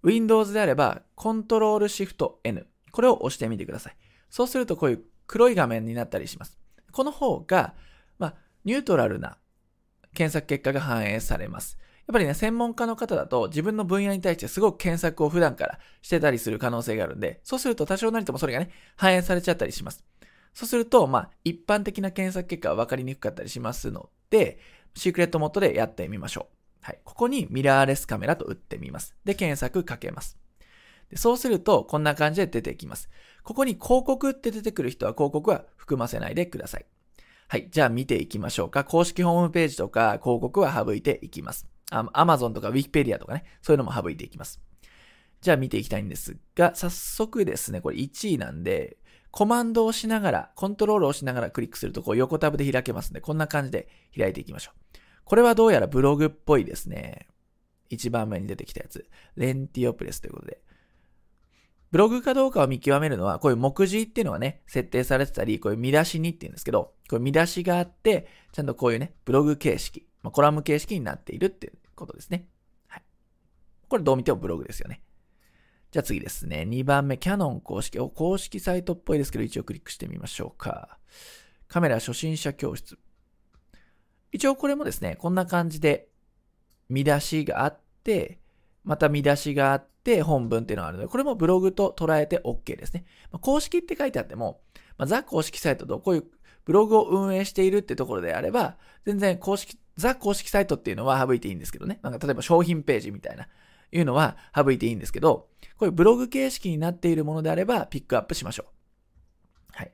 [0.04, 2.68] Windows であればコントロールシフト N。
[2.92, 3.96] これを押してみてください。
[4.30, 6.58] そうするとこういう黒い画面になったりします。
[6.92, 7.76] この方が、
[8.20, 9.38] まあ、ニュートラルな
[10.14, 11.78] 検索結果が反映されます。
[12.08, 20.06] やっぱりね、専門家の方だと自分の分野に対してすごく検索を普段からしてたりする可能性があるんで、そうすると多少なりともそれがね、反映されちゃったりします。
[20.54, 24.58] そうすると、まあ、一般的な検索結果は分かりにくかったりしますので、
[24.96, 26.58] シークレットモッドでやってみましょう。
[26.82, 27.00] はい。
[27.04, 29.16] ここにミラーレスカメラと打ってみます。
[29.26, 30.38] で、検索かけます。
[31.12, 33.10] でそうすると、こんな感じで出てきます。
[33.44, 36.86] ここに広告って出てくる人は広告は含ませないでください。
[37.50, 37.70] はい。
[37.72, 38.84] じゃあ見ていきましょうか。
[38.84, 41.66] 公式ホームページとか広告は省いていきます。
[41.92, 44.62] アマゾンとかウィキペディアとかね、そういうのも省いていきます。
[45.40, 48.98] じゃあ見ていきたいんですが、早速ですね、これ1位なんで、
[49.32, 54.98] コマンドをしながら、コントロールをしながらクリックすると、こう横タブで開けますんで、こんな感じで開いていきましょう。
[55.24, 57.28] これはどうやらブログっぽいですね。
[57.90, 59.06] 一番目に出てきたやつ。
[59.36, 60.62] レンティオプレスということで。
[61.92, 72.48] ブログかどうかを見極めるのは、こういう目次っていうのがね、設定されてたり、こういう見出しにっていうんですけど、こういう見出しがあって、ちゃんとこういうね、ブログ形式、まあ、コラム形式になっているっていうことですね。
[72.88, 73.04] はい。
[73.88, 75.02] これどう見てもブログですよね。
[75.92, 76.66] じゃあ次ですね。
[76.68, 78.00] 2番目、キャノン公式。
[78.00, 81.00] お、公式サイトっぽいですけど、一応クリックしてみましょうか。
[81.70, 83.00] カメラ初心者教室。
[84.34, 86.10] 一応これもですね、こんな感じで
[86.90, 88.40] 見出しがあって、
[88.84, 93.04] また見出しがあってて、本文っていうのがあるので、これもブログと捉えて OK ですね。
[93.30, 94.62] まあ、公式って書いてあっても、
[94.98, 96.24] まあ、ザ公式サイトとこういう
[96.64, 102.00] ブログを運営しているってところであれば、全然公式、ザ公式サイトっていうのは省いていいんですけどね。
[102.04, 103.50] なんか例えば商品ページみたいな、
[103.92, 108.68] いうのは省いていいんですけど、こういうブログ形式になっているものであれば、ピックアップしましょう。
[109.74, 109.92] はい。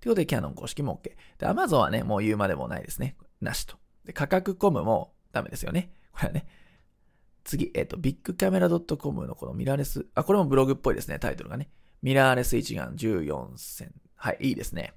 [0.00, 1.10] ということで、キャノン公式も OK。
[1.38, 3.16] で、Amazon はね、もう言うまでもないですね。
[3.40, 3.76] なしと。
[4.04, 5.92] で、価格コムもダメですよね。
[6.12, 6.46] これはね。
[7.44, 11.70] 次、えっ、ー、と、ビッグカメラ .com のこのミラーレス、あ、これもブログっぽいですね、タイトルがね。
[12.02, 13.92] ミラーレス一眼14線。
[14.16, 14.92] はい、いいですね。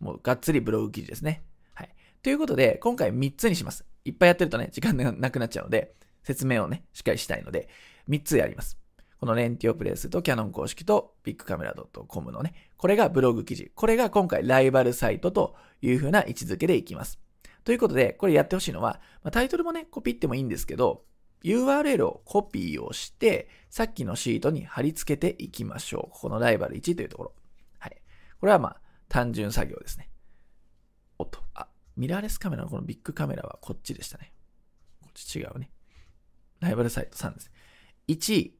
[0.00, 1.42] もうがっつりブログ記事ですね。
[1.74, 1.94] はい。
[2.22, 3.84] ということで、今回3つにします。
[4.04, 7.68] いっぱいやってるとね、時間がなくなっちゃうので、説明をね、しっかりしたいので、
[8.08, 8.78] 3つやります。
[9.18, 13.72] このレンティオプレスとキャノン公式とビッグカメラ .com のね、これがブログ記事。
[13.74, 17.18] これが今回ライバルサイトという風な位置づけでいきます。
[17.64, 21.04] ということで、これやってほしいのは、まあ、タイトルもね、コピってもいいんですけど、
[21.42, 26.12] URL をコピーをして、さっきのシートに貼り付けていきましょう。
[26.12, 27.32] ここのライバル1というところ。
[27.78, 27.96] はい。
[28.40, 30.10] これはまあ、単純作業ですね。
[31.18, 34.32] おっと、あ、ミラーレスカメラのこのビッグカメラはこっちでしたね。
[35.02, 35.70] こっち違うね。
[36.60, 37.50] ライバルサイト3です。
[38.08, 38.52] 1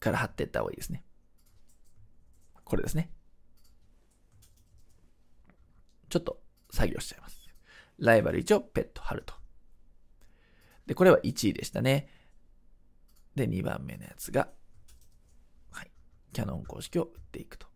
[0.00, 1.04] から貼っていった方がいいですね。
[2.64, 3.10] これですね。
[6.08, 7.48] ちょっと作業しちゃいます。
[7.98, 9.34] ライバル1をペット貼ると。
[10.86, 12.08] で、これは1位でしたね。
[13.34, 14.48] で、2番目のやつが、
[15.70, 15.90] はい。
[16.32, 17.66] キャノン公式を打っていくと。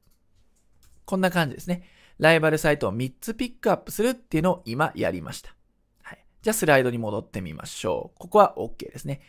[1.04, 1.84] こんな感じですね。
[2.18, 5.54] ライバルサイトを3つピックアップするっていうのを今やりました。
[6.02, 6.24] はい。
[6.42, 8.18] じゃあスライドに戻ってみましょう。
[8.18, 9.20] ここは OK ですね。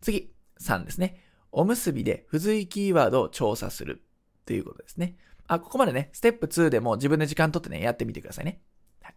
[0.00, 1.22] 次、3ですね。
[1.52, 4.02] おむすびで付随キーワードを調査する
[4.46, 5.16] ということですね。
[5.46, 8.60] あ、ここまでね、ステップ2でも自分で時間取ってね、やってみてくださいね。
[9.02, 9.14] はい、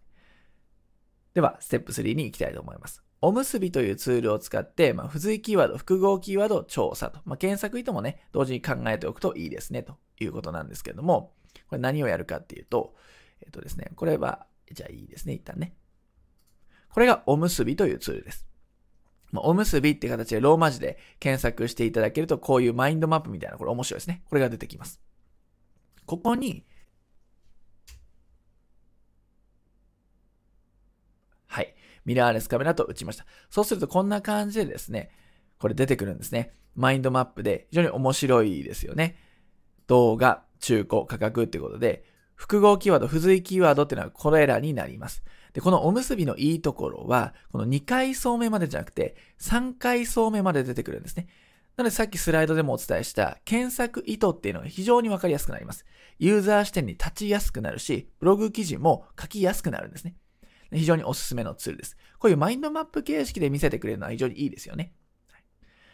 [1.33, 3.03] では、ステップ3に行きたいと思います。
[3.25, 7.21] おむすびというツールを使って、まあ、付随キーワード、複合キーワード調査と。
[7.23, 11.31] まあ、検索意図もね、同時に考えておくといいですね、ということなんですけれども、
[11.69, 12.95] これ何をやるかっていうと、
[13.41, 15.73] えっとですね、これは、じゃあいいですね、一旦ね。
[16.89, 18.45] これがおむすびというツールです。
[19.31, 24.21] まあ、おむすびって形でローマ字で検索していただけると、こういうマインドマップみたいな、これ面白いですね。
[24.27, 24.99] これが出てきます。
[26.05, 26.65] ここに、
[32.05, 33.25] ミラーレスカメラと打ちました。
[33.49, 35.11] そうするとこんな感じでですね、
[35.57, 36.53] これ出てくるんですね。
[36.75, 39.15] マインドマップで非常に面白いですよね。
[39.87, 42.03] 動画、中古、価格ってことで、
[42.35, 45.23] 複合キーワード、付随キーワードっていうのはこれらになります。
[45.53, 51.27] で、このおむすびのいいところは、この2回層目までじゃなくて、3回層目まで出てくるんですね。
[51.75, 55.85] なのでさっきスライドでもお伝えした検索意図っていうのが非常にわかりやすくなります。
[56.19, 60.15] ユーザー視点に立ちやすくなるし、ブログ記事も書きやすくなるんですね。
[60.79, 61.97] 非常におすすめのツールです。
[62.19, 64.93] こういうマインドマップ形式で見せてくれるのは非常にいいですよね。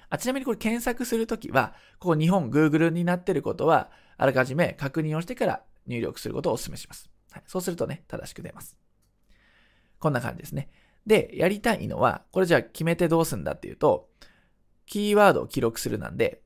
[0.09, 7.09] あちなみにこれ検索するときは、ここ日本 Google になっていることは、あらかじめ確認をしてから入力することをお勧めします。
[7.31, 8.75] はい、そうするとね、正しく出ます。
[9.99, 10.69] こんな感じですね。
[11.05, 14.09] で、やりたいのは、これじゃあ決めてどうすんだっていうと、
[14.85, 16.41] キーワードを記録するなんで、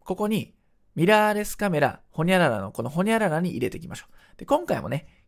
[0.00, 0.54] ここに
[0.94, 4.38] ミラーレスカメラ、ホニャララのこのホニャララに入れていきましょう。
[4.38, 5.19] で、今回もね、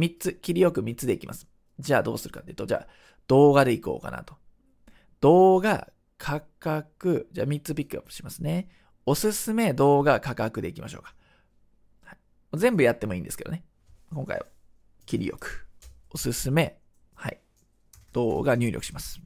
[0.00, 1.46] 3つ、切りよく3つでいきます。
[1.78, 2.86] じゃあどうするかっていうと、じゃあ
[3.26, 4.36] 動画でいこうかなと。
[5.20, 8.68] 動画、価格、じゃあ3つピックアップしますね。
[9.06, 11.14] おすすめ動画価格でいきましょうか。
[12.04, 12.18] はい、
[12.58, 13.64] 全部やってもいいんですけどね。
[14.12, 14.46] 今回は
[15.06, 15.66] 切りよく。
[16.10, 16.80] おすすめ、
[17.14, 17.40] はい。
[18.12, 19.20] 動画入力します。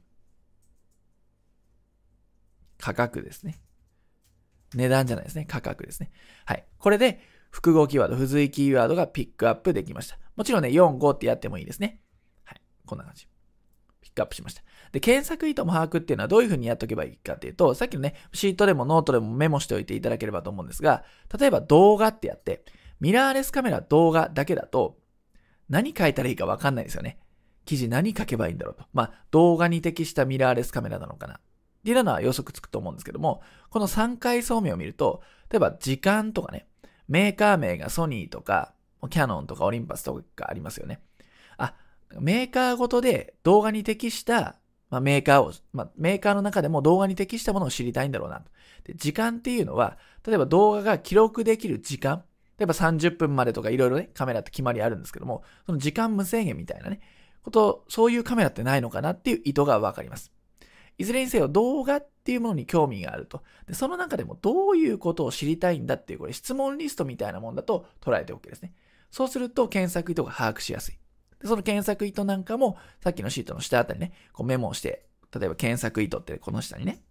[2.77, 3.59] 価格ですね。
[4.75, 5.45] 値段じゃないですね。
[5.45, 6.11] 価格ですね。
[6.45, 6.65] はい。
[6.77, 10.19] これで、複合キーワード、付随キーワードがピックアップできました。
[10.35, 12.01] もちろんね、4、5ってやってもいいですね。
[12.43, 12.61] はい。
[12.85, 13.27] こんな感じ。
[14.01, 14.63] ピックアップしました。
[14.91, 21.03] で、検索意図の把握っていうのはどういうふうにやっとけばいいかっていうと、さっきのね、シートでもノートでもメモしておいていただければと思うんですが、
[21.37, 22.63] 例えば動画ってやって、
[22.99, 24.97] ミラーレスカメラ動画だけだと、
[25.69, 27.19] 何書いたらいいかわかんないですよね。
[27.65, 28.85] 記事何書けばいいんだろうと。
[28.93, 31.35] まあ、動画に適したミラーレスカメラなのかな。
[31.35, 31.37] っ
[31.83, 35.21] ていうのは予測つくと思うんですけども、この3階層目を見ると、
[35.51, 36.67] 例えば時間とかね、
[37.07, 38.73] メーカー名がソニーとか、
[39.07, 41.01] キャノンとかオリンパスとかありますよね。
[41.57, 41.73] あ、
[42.19, 44.57] メーカーごとで動画に適した、
[44.89, 48.43] まあ、メーカーを、まあ、メーカーの中でも動画に適したものを知りたいんだろうな
[48.83, 48.93] で。
[48.95, 52.23] 時間っていうのは、例えば動画が記録できる時間、
[52.57, 57.01] 例えば30分までとかいろいろね、カメラって決まりあるんですけども、その時間無制限みたいなね、
[57.43, 60.31] こと、そういうカメラってないのかなっていう意図がわかります。
[60.97, 63.43] いずれにせよ動画っていうものに興味があると。
[63.67, 68.73] で、その中でもどういうことを知りたいんだっていう、これ質問リストみたいなもんだと捉えておけですね。
[69.15, 70.99] そうすると検索意図が把握しやすい。
[71.39, 77.01] でその検索意図なんかも、さっきのシートの下あたりね、こうメモをして、例えば検索意図ってこの下にね、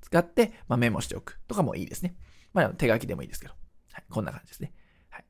[0.00, 2.16] 使って、まあ、メモしておくとかもいいですね。
[2.54, 3.52] まあ、手書きでもいいですけど。
[3.92, 4.72] はい、こんな感じですね。
[5.10, 5.22] はい。
[5.22, 5.24] っ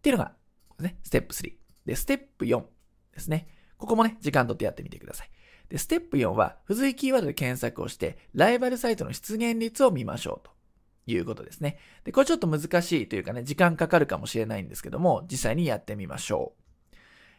[0.00, 0.32] ていうのが、
[0.78, 0.96] ね。
[1.02, 1.52] ステップ3。
[1.84, 2.64] で、ステップ4
[3.12, 3.48] ですね。
[3.76, 5.30] ここもね、時間とってやってみてください。
[5.68, 10.61] で、ステップ4は、付随キーワードで検索をして、ライバルサイトの出現率を見ましょうと
[11.06, 11.78] いうことですね。
[12.04, 16.96] で、これちょっと難しいというかね、時間かかるかもしれないんですけども、実際にやってみましょう。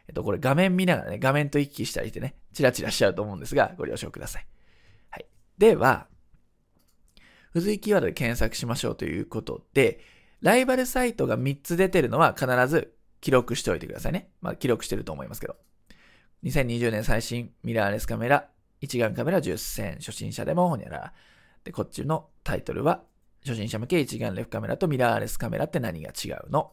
[0.08, 4.46] えっと、これ画面見ながらね、画面と行き来したりしてね、チラチラしちゃうと思うんですが、ご了承ください。
[5.10, 5.26] はい。
[5.56, 6.08] では、
[7.54, 10.00] 付随キーワードで検索しましょうということで、
[10.40, 14.28] ライバルサイトが3つ出てるのは必ず記録しておいてくださいね。
[14.42, 15.56] まあ、記録してると思いますけど。
[16.42, 18.50] 2020年最新ミラーレスカメラ、
[18.82, 21.12] 一眼カメラ10選、初心者でもほにゃらら。
[21.64, 23.02] で、こっちのタイトルは、
[23.44, 26.72] 初心者向け一眼レフカメラとミラーレスカメラって何が違うの？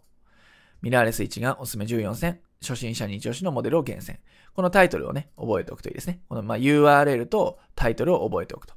[0.82, 4.20] ミラーレス一眼おすすめ14選、初心者に一押しのモデルを厳選。
[4.54, 6.22] このタイトルをね、覚えておくといいですね。
[6.28, 8.74] このま URL とタイトルを覚えておくと。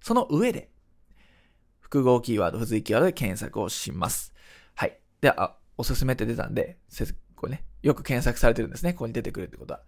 [0.00, 0.70] その上で、
[1.80, 4.34] 複合キーワード、付随キーワードで検索をします。
[4.74, 4.98] はい。
[5.20, 6.78] で、あ、おすすめって出たんで、
[7.36, 8.94] これね、よく検索されてるんですね。
[8.94, 9.82] ここに出てくるってことは。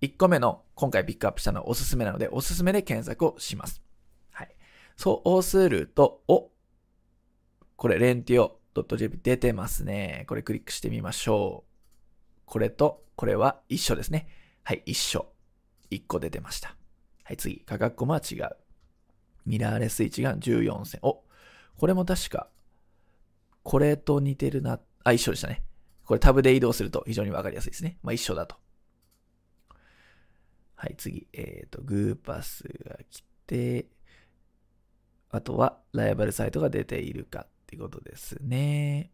[0.00, 3.82] 1個目の今回ピックアップしたのはおすすめなので、おすすめで検索をします。
[4.30, 4.56] はい。
[4.96, 6.51] そうすると、お、
[7.82, 8.60] これ、レンティオ
[8.96, 10.24] .jp 出てますね。
[10.28, 12.40] これクリックしてみましょう。
[12.44, 14.28] これと、これは一緒ですね。
[14.62, 15.26] はい、一緒。
[15.90, 16.76] 1個出てました。
[17.24, 17.64] はい、次。
[17.66, 18.50] 価格コマは違う。
[19.46, 21.00] ミラーレス一眼14線。
[21.02, 21.24] お、
[21.76, 22.50] これも確か、
[23.64, 24.78] これと似てるな。
[25.02, 25.64] あ、一緒でしたね。
[26.04, 27.98] これタブで移動すると非常にわかりやすいですね。
[28.04, 28.54] まあ一緒だと。
[30.76, 31.26] はい、次。
[31.32, 33.86] えっ、ー、と、グーパスが来て、
[35.30, 39.10] あとは、ライバルサイトが出ているかっていうことですね。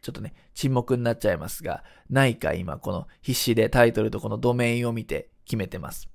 [0.00, 6.08] ちょっとね、沈黙になっちゃいますが、ないか今この必死でタイトルとこのドメインを見て決めてます。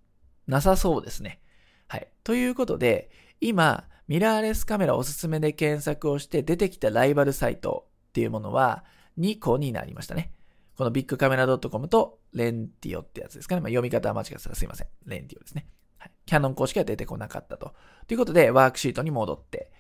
[0.48, 1.42] なさそうですね。
[1.88, 2.08] はい。
[2.24, 3.12] ということで、
[3.42, 8.86] 今、ミラーレスカメラおすすめで検索をして出てきたライバルサイトっていうものは
[9.20, 10.32] 2個になりましたね。
[10.78, 13.62] このビッグカメラ .com とレンティオってやつですかね。
[13.62, 14.88] まあ、読み方は間違ってたらすいません。
[15.06, 15.68] レンティオですね。
[15.98, 16.12] はい。
[16.26, 17.74] キャノン公式は出てこなかったと。
[18.08, 19.72] ということで、ワークシートに戻って、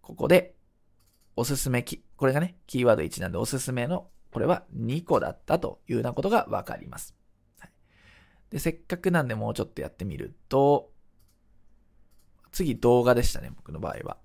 [0.00, 0.54] ここで、
[1.36, 7.14] おすすめキ、これがね、キーワード1なんで、おすすめの、これは2個だったというようなことがわかります。
[8.50, 10.92] で、せっかくなんでもうちょっとやってみると、
[12.52, 14.18] 次動画でしたね、僕の場合は。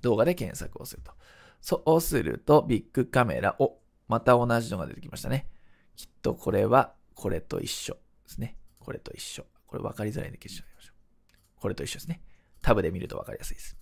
[0.00, 1.12] 動画で検索をすると。
[1.60, 5.46] そうすると、ビッグカメラ、お、また同じのが出てきましたね。
[5.94, 8.56] きっとこれは、これと一緒ですね。
[8.78, 9.44] これと一緒。
[9.66, 11.60] これ分かりづらいんで消しておきましょう。
[11.60, 12.22] これと一緒ですね。
[12.62, 13.79] タブで見ると分かりやすいです。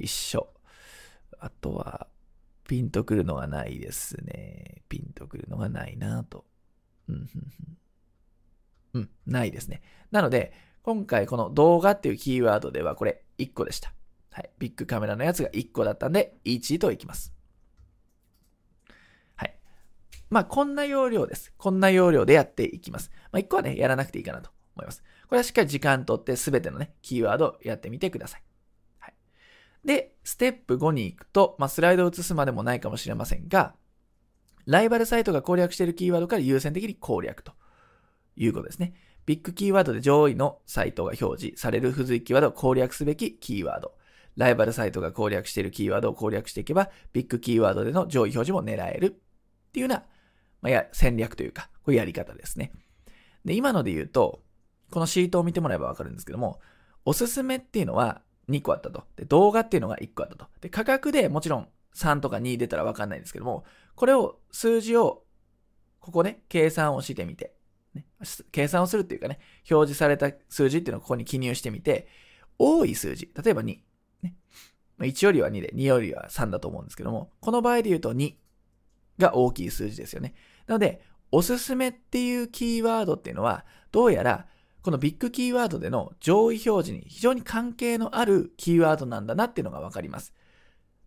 [0.00, 0.48] 一緒。
[1.38, 2.08] あとは、
[2.66, 4.82] ピンとくるのがないですね。
[4.88, 6.44] ピンとくるのがないなと。
[8.94, 9.82] うん、ないですね。
[10.10, 13.92] なので、今回この動画っていうキーワードではこれ1個でした。
[14.30, 14.50] はい。
[14.58, 17.34] ビッグカメラのやつが1個だったんで、1位といきます。
[19.34, 19.54] はい。
[20.30, 21.52] まあ、こんな要領です。
[21.58, 23.10] こんな要領でやっていきます。
[23.32, 25.02] まあ、1個はね、やらなくていいかなと思います。
[25.28, 28.38] これはしっかり時間とってすべてのね、キーワードをやってみてくださ。
[28.38, 28.42] い。
[29.84, 33.74] で、ステップ5に行くと、まあ、スライドを移すまでもないかもしれませんが、
[34.66, 37.52] ライバルサイトが攻略しているキーワードから優先的に攻略と
[38.36, 38.94] いうことですね。
[39.26, 43.94] ビッグキーワードで上位のサイトが表示される付随キーワードを攻略すべきキーワード。
[44.36, 49.10] ライバルサイトが攻略しているキーワードを攻略していけば、ビッグキーワードでの上位表示も狙えるっ
[49.72, 50.04] ていうような、
[50.62, 52.72] まあ、や戦略というか、こういうやり方ですね。
[53.44, 54.42] で、今ので言うと、
[54.90, 56.60] このシートを見てもらえばわかるんですけども、
[57.04, 59.04] おすすめっていうのは2個あったと。
[59.16, 60.46] で、動画っていうのが1個あったと。
[60.60, 65.24] で、価格でもちろん3とか2出たらわかんないんですけども、これを、数字を、
[66.00, 67.54] ここね、計算をしてみて、
[67.94, 68.06] ね、
[68.52, 69.38] 計算をするっていうかね、
[69.70, 72.08] 表示された数字っていうのをここに記入してみて、
[72.58, 73.78] 多い数字、例えば2、
[74.22, 74.34] ね。
[74.98, 78.34] 1よりは2で、2よりは3だと思うんですけども、この場合で言うと2
[79.18, 80.34] が大きい数字ですよね。
[80.66, 84.46] なので、おすすめっていうキーワードっていうのは、どうやら、
[84.82, 90.32] このビッグキーワードでの上位表示に非常に関係のあるキーワードなんだなっていうのがわかります。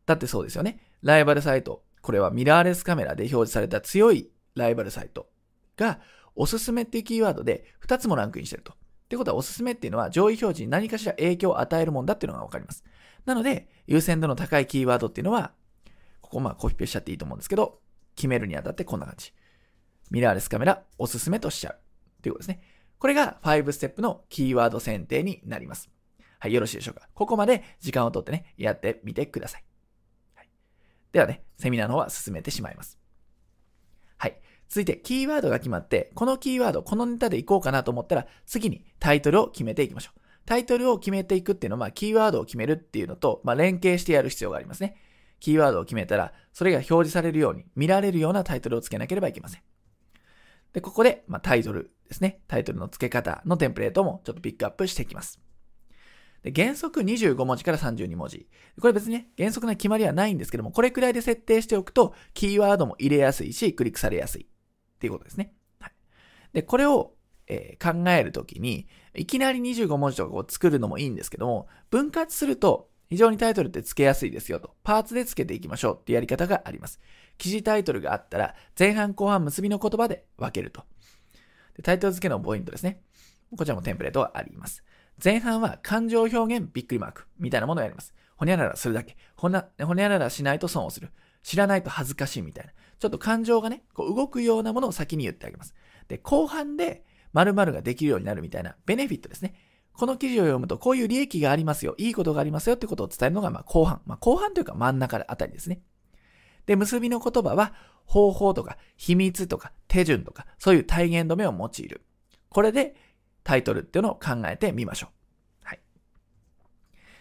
[0.06, 0.80] だってそうですよね。
[1.02, 1.84] ライバルサイト。
[2.02, 5.28] これはミラーレスカメラで表示された強いライバルサイト
[5.78, 6.00] が、
[6.36, 8.74] おすすめっていうキーワードで2つもランクインしてると。
[8.74, 8.76] っ
[9.10, 12.84] てことは、おすすめっていうのは上位表示に何かしら影響を与えるもんだっていうのがわかります。
[13.26, 15.54] なので、優先度の高いキーワードっていうのは、
[16.22, 17.80] ここまあコピペしちゃっていいと思うんですけど、
[18.16, 19.34] 決めるにあたってこんな感じ。
[20.12, 21.80] ミラーレスカメラおすすめとしちゃう。
[22.22, 22.62] ということですね。
[23.04, 25.90] これが5ステップのキーワード選定になります。
[26.40, 27.10] はい、よろしいでしょうか？
[27.14, 29.66] ここまで時間をとってね、やってみてください。
[30.36, 30.50] はい、
[31.12, 32.98] ではね、セミナーの方は進めてしまいます。
[34.16, 34.40] はい。
[34.70, 40.22] 続いて、キーワードが決まって、このキーワード、このネタでいこうかなと思ったら、次にタイトルを決めていきましょう。
[40.46, 44.96] タイトルを決めていくっていうのは、まあ、キーワードを決めるっていうのと、まあ、連携してやる必要がありますね。
[45.42, 49.62] キーワードを決めたら、それが表示されるように、見られるようなタイトルを付けなければいけません。
[50.72, 52.40] で、ここで、まあ、タイトルですね。
[52.48, 55.40] タイトルの付け方のテンプレートもちょっとピックアップしていきます。
[56.44, 58.48] で原則25文字から32文字。
[58.80, 64.46] これ別にね、原則な決まりはないんですけども、これくらいで設定しておくと、キーワードも入れやすいし、クリックされやすいっ
[65.00, 65.54] ていうことですね。
[65.80, 65.94] はい、
[66.52, 67.14] で、これを、
[67.48, 74.76] えー、考えるときに、いきなり25文字とかを作るのもいいんですけども、分割すると、非常にタイトルって付けやすいですよと。
[74.84, 77.00] パーツで付けていきましょうってやり方があります。
[77.38, 80.84] 記事タイトルがあったら、前半後半結びの言葉で分けると。
[81.76, 83.02] でタイトル付けのポイントですね。
[83.56, 84.84] こちらもテンプレートはあります。
[85.24, 88.14] 前半は感情表現びっくりマークみたいなものをやります。
[88.36, 89.16] ほにゃららするだけ。
[89.36, 91.12] ほな、ほにゃららしないと損をする。
[91.44, 92.72] 知らないと恥ずかしいみたいな。
[93.00, 95.76] ちょっと感情がね、こう動くようなものを先に言ってあげます。
[96.08, 97.04] で、後半で
[97.34, 99.54] 〇〇ができるようになるみたいなベネフィットですね。
[99.94, 101.96] この記事を読むとこういう利益がありますよ。
[101.98, 104.02] いいことがありますよってことを伝えるのがまあ後半。
[104.06, 105.82] まあ後半というか真ん中あたりですね。
[106.66, 107.74] で、結びの言葉は
[108.06, 112.02] 方法とか秘密とか手順とかそういう体現止めを用いる。
[112.50, 112.96] これで
[113.44, 115.68] タイトルっていうのを考えてみましょう。
[115.68, 115.80] はい。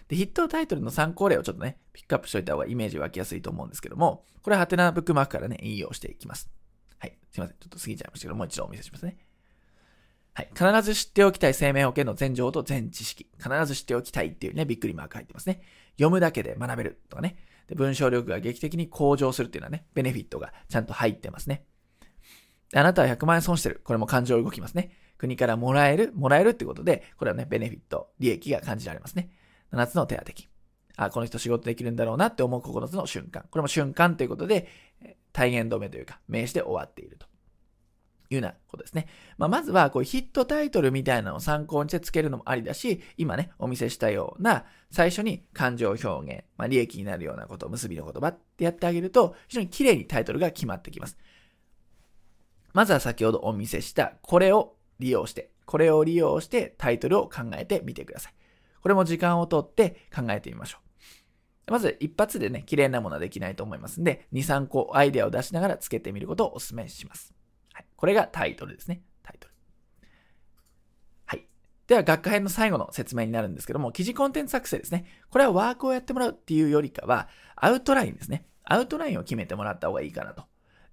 [0.08, 6.50] で、ヒットタイトルの参考例をちょっとね、ピックアップしておいた方がイメージ湧きやすいと思うんですけども、これはハテナブックマークからね、引用していきます。
[6.98, 7.18] はい。
[7.30, 7.56] すいません。
[7.58, 9.16] ちょっと過ぎちゃいましたけど、もう一度お見せしますね。
[10.34, 10.48] はい。
[10.54, 13.28] 必ず知っておきたい生命保険の全情と全知識。
[13.36, 15.60] 必ず知っておきたいっていうね、びっくりマーク入ってますね。
[15.96, 17.36] 読むだけで学べるとかね。
[17.68, 21.64] で文章力が劇的に向上するっていうのはね、ベネフィットがちゃんと入ってますね。
[22.74, 23.80] あなたは100万円損してる。
[23.84, 24.92] これも感情動きますね。
[25.18, 29.30] 国からもらえる、もらえるってことで、これはね、ベネフィット、利益が感じられますね。
[29.72, 30.34] 7つの手当て。
[30.96, 33.44] あ、この人仕事できるんだろうなって思う9つの瞬間。
[33.50, 34.68] これも瞬間ということで、
[35.32, 37.26] 体現止めというか、名詞で終わっていると。
[38.34, 39.06] いうようなことですね。
[39.38, 51.18] まあ、まずは、こう、ヒットタイトルみたいなのを参考にして付けるのもありだし、今ね、お見せしたような、最初に感情表現、まあ、利益になるようなこと、結びの言葉ってやってあげると、非常に綺麗にタイトルが決まってきます。
[52.72, 58.34] まずは先ほどお見せした、これを利用して、これを利用してタイトルを考えてみてください。
[58.82, 60.78] これも時間をとって考えてみましょ
[61.68, 61.72] う。
[61.72, 67.32] まず一発でね、綺麗なものはできないと思いますんで、2、3個アイデアを出しながらつけてみることをお勧めします。
[67.82, 67.86] い。
[67.96, 69.02] これがタイトルですね。
[69.22, 69.54] タイトル。
[71.26, 71.46] はい。
[71.86, 75.04] では、学科編の最後の説明になるんですけども、記事コンテンツ作成ですね。
[75.30, 78.46] これはワークをやってもらうっていうよりかは、アウトラインですね。
[78.64, 80.44] アウトラインを決めてもらった方がいいかなと。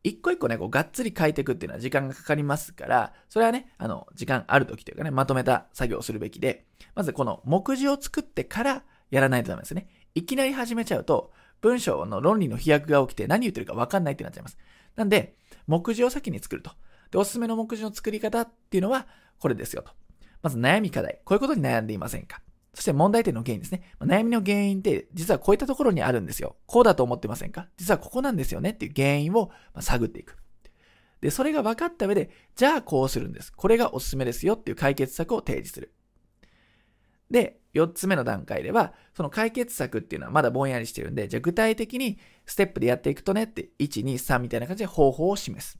[0.03, 6.65] 一個一個ね、こう、がっつり書いていくっていうのは時間がかかりますから、それはね、あの、時間ある時というかね、まとめた作業をするべきで、
[6.95, 9.89] まずこの目次を作ってからやらないとダメですね。
[10.15, 11.31] いきなり始めちゃうと、
[11.61, 14.57] 文章の論理の飛躍が起きて何言ってるかわかんないってなっちゃいます。
[14.95, 15.35] なんで、
[15.67, 16.71] 目次を先に作ると。
[17.11, 19.07] で、おすすめの目次の作り方っていうのは、
[19.39, 19.91] これですよと。
[20.41, 21.21] まず悩み課題。
[21.25, 22.41] こういうことに悩んでいませんか
[22.73, 23.81] そして問題点の原因ですね。
[23.99, 26.55] 悩みの原因って実はこういったところにあるんですよ。
[26.65, 30.37] こうだと思ってませんか実はここなんですよねっていう原因を探っていく。
[31.21, 33.51] で、それが分かった上で、じゃあこうするんです。
[33.51, 35.93] これがおすすめですよっていう解決策を提示する。
[37.29, 45.79] で、4つ目の段階では、その解決策っていうのはまだぼんやりしてるんで、じゃあ具体的にステップでやっていくとねって、1、2、3みたいな感じで方法を示す。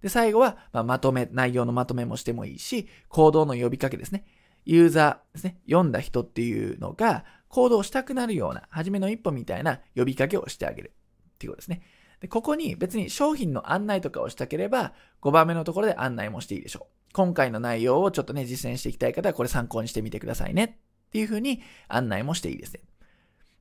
[0.00, 4.24] で、最後は、まあ、まとめ、内容のまとめもしてもいいし、行動の呼びかけですね。
[4.64, 10.92] ユーザーですね、読んだ人っていうのが行動したくなるような、初めの一歩みたいな呼びかけをしてあげる
[11.34, 11.82] っていうことですね。
[12.20, 14.92] で、ここに別に商品の案内とかをしたければ、
[15.22, 16.95] 5番目のところで案内もしていいでしょう。
[17.16, 20.64] 今回の内容をちょっとね、実践していきたい方はこれ参考にしてみてくださいね
[21.08, 22.80] っていうふうに案内もしていいですね。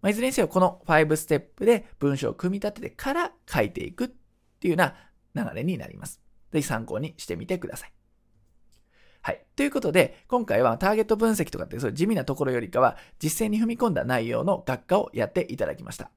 [0.01, 4.07] まあ、いずれにせよ、この5ステップで文章を組み立ててから書いていくっ
[4.59, 4.91] ていうよ
[5.33, 6.19] うな流れになります。
[6.51, 7.93] ぜひ参考にしてみてください。
[9.21, 9.45] はい。
[9.55, 16.11] ということで、今回はターゲット分析とかってそういう地味なところよりかは、実践に踏み込んだ内容の学科をやっていただきました。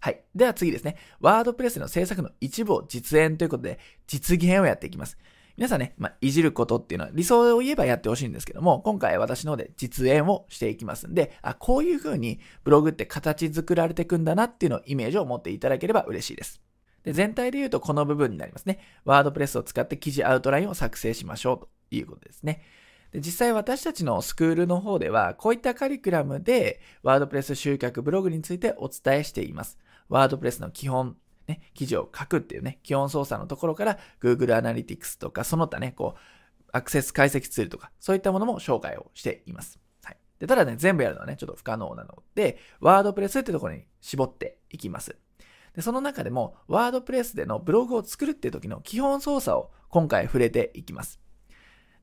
[0.00, 0.20] はい。
[0.34, 0.98] では次ですね。
[1.20, 5.16] ワードプレスの制作の一部を実演ということで、実現をやっていきます。
[5.60, 16.62] 皆さんね、まあ、いじることっていうのは理想を言えばやってほしいんですけども、今回私ので実演をしていきますんで、あ、こういう風にブログって形作られていくんだなっていうのをイメージを持っていただければ嬉しいです。
[17.04, 18.78] で全体で言うとこの部分になりますね。
[19.04, 22.62] ワードプレスを使って記事アウトラインを作成しましょうということですね。
[23.12, 29.78] で実際私たちのスクールの方では、こういったカリキュラムで、ワードプレス集客ブログについてお伝えしています。
[30.08, 31.18] ワードプレスの基本、
[31.50, 36.20] ね、記事を書くっていうね、基本操作のところから、Google Analytics とか、その他ね、こう、
[36.72, 39.80] アクセス解析ツールとか、そういったものも紹介をしています。
[40.04, 40.16] はい。
[40.38, 45.16] で、ただね、全部やるのはね、ちょっと不可能なので、ワードプレスってところに絞っていきます。
[45.74, 51.20] で、その中でも、ワードプレスでのブログを作るっていう時の基本操作を今回触れていきます。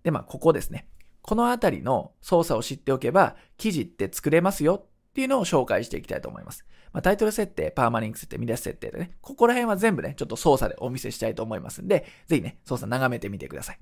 [0.03, 0.87] で、まあ、ここですね。
[1.21, 6.65] このあたりの操作を知っておけば、記事って作れますよっていうのを紹介していきたいと思います。
[6.93, 13.79] まあ、タイトル設定、パーマリンク設定、見出し設定でね、ここら辺は全部ね、ちょっと操作でお見せしたいと思いますんで、ぜひね、操作眺めてみてください。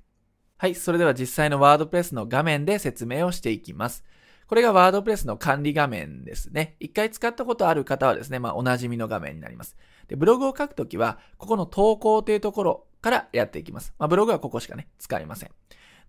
[0.58, 4.04] はい、それでは実際のワードプレスの画面で説明をしていきます。
[4.46, 6.76] これがワードプレスの管理画面ですね。
[6.78, 9.76] 一回使ったことある方はですね、まあお馴染みの画面になります。
[10.08, 13.92] で、ブログを書くときは、ここの投稿というところからやっていきます。
[13.98, 15.50] まあブログはここしかね、使いません。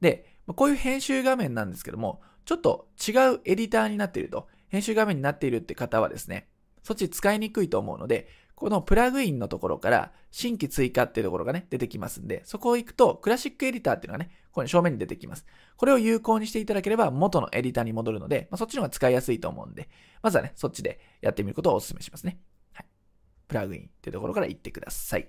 [0.01, 6.47] で、こういう編集画面なんですけども、ちょっと違うエディターになっていると、編集画面になっているって方はですね、
[6.87, 15.45] そっち使いにくいと思うので、このプラグインのところから新規追加っていうところがね、出てきますんで、そこを行くとクラシックエディターっていうのがね、ここに正面に出てきます。
[15.75, 19.89] これを有効にしていただければ元のエディターに戻るので、まあ、そっちの方が使いやすいと思うんで、
[20.21, 22.39] まずはね、そっちでやってみることをお勧めしますね。
[22.71, 22.85] はい。
[23.49, 25.27] プラグインっていうところから行ってください。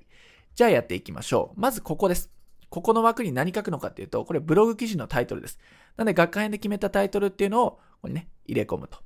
[0.55, 1.61] じゃあやっていきましょう。
[1.61, 2.31] まずここです。
[2.71, 5.59] ここの枠に何書くのかっていうと、これブログ記事のタイトルです。
[5.97, 8.99] なので、学会で決めたタイトルっていうのを、ここにね、入れ込むと。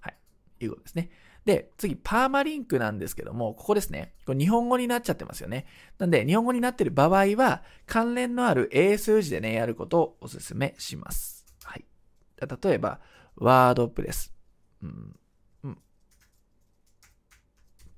[0.00, 0.16] はい。
[0.60, 1.10] いうことですね。
[1.44, 4.14] で、次、パーマリンクなんですけども、ここですね。
[4.24, 5.66] これ日本語になっちゃってますよね。
[5.98, 11.44] なんで、日本語になってる場合は、関連のある英数字でね、やることをお勧めします。
[11.62, 11.84] はい。
[12.40, 13.00] 例えば、
[13.36, 14.32] ワードプレス。
[14.82, 15.16] うん。
[15.64, 15.78] うん。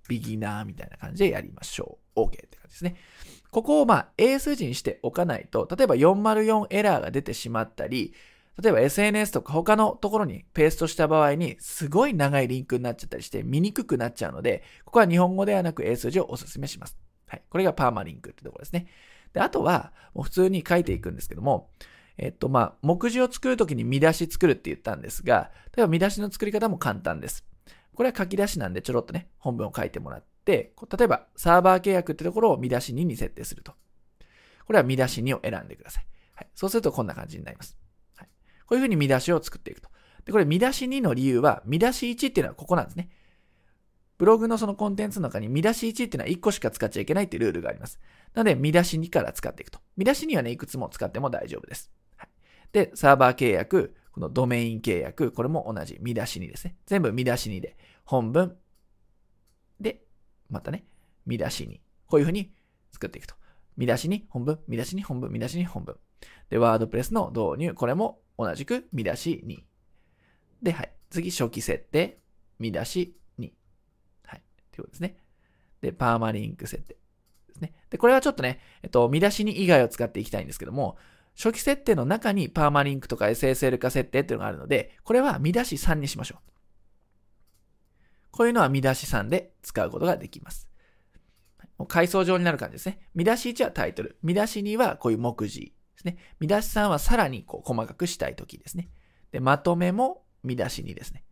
[0.09, 2.21] ビギナーみたいな感じでやりましょう。
[2.23, 2.97] OK って感じですね。
[3.51, 8.13] ここをまあ英数字にしておかないと、例えば404エラーが出てしまったり、
[8.63, 16.97] 例えば SNS とか他のところにペーストした場合にすごい長いリンクになっちゃったりして見にくくなっちゃうので、ここは日本語ではなく英数字をお勧めします。
[17.27, 17.43] はい。
[17.51, 18.87] これがパーマリンクってところですね。
[19.35, 21.71] で、あとはもう普通に書いていくんですけども、
[22.17, 27.45] えっとまあ、目次を作るときに見出し作るって言ったんですが、例えば見出しの作り方も簡単です。
[27.95, 33.73] これは書き出しなんでちょろっとね、本文を書いてもらって、例えばサーバー契約ってところを見出し2に設定すると。
[34.67, 36.07] これは見出し2を選んでください。
[36.35, 36.49] はい。
[36.55, 37.77] そうするとこんな感じになります。
[38.67, 39.89] こういうふうに見出しを作っていくと。
[40.25, 43.09] で、これ見出し2の理由は、見出し1っていうのはここなんですね。
[44.19, 48.01] ブログのそのコンテンツの中に見出し1っていうのは1個しか使っちゃいけないっていうルールがあります。
[48.35, 49.79] なので、見出し2から使っていくと。
[49.97, 51.91] 見出し2はね、いくつも使っても大丈夫です。
[52.17, 52.29] はい、
[52.73, 56.77] で、サーバー契約、このドメイン契約、これも同じ見出し2ですね。
[56.87, 58.57] 全部見出し2で、本文、
[59.79, 60.03] で、
[60.49, 60.87] またね、
[61.27, 61.79] 見出し2。
[62.07, 62.55] こういうふうに
[62.93, 63.35] 作っていくと。
[63.77, 65.97] 見出しに本文、見出しに本文、見出しに本文。
[66.49, 69.59] で、ワードプレスの導入、これも同じく見出し2。
[70.63, 70.93] で、はい。
[71.11, 72.19] 次、初期設定、
[72.59, 73.51] 見出し2。
[74.25, 74.43] はい。
[74.73, 75.17] ということですね。
[75.81, 77.73] で、パーマリンク設定ですね。
[77.91, 80.97] で、これはちょっとね、えっと、見出し2以外を使っていきたいんですけども、
[81.37, 86.39] 初期設定の中にパーマリンクとか SSL 化設定っていうのがあるので、これは見出し3にしましょう。
[88.31, 90.69] こういうのは見出し3で使うことができます。
[91.79, 93.01] もう階層状になる感じですね。
[93.15, 94.19] 見出し1はタイトル。
[94.23, 95.75] 見出し2はこういう目次。
[95.97, 96.17] ですね。
[96.41, 98.89] 見出し3はさらにこう細かくしたいときですね。
[99.33, 101.25] で、まとめも見出し2ですね。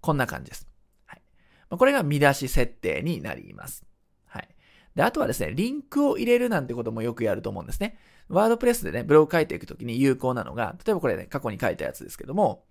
[0.00, 0.68] こんな感じです。
[1.06, 1.22] はい。
[1.70, 3.84] これが見出し設定になります。
[4.26, 4.48] はい。
[4.94, 7.98] で、あとはですね、リンクを入れるなんてこともよくやると思うんですね。
[8.28, 12.64] ワードプレスでね、ブログ書いていくときに有効なのが、例えばこれね、過去に書いたやつですけども、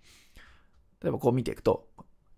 [1.01, 1.87] 例えばこう見ていくと、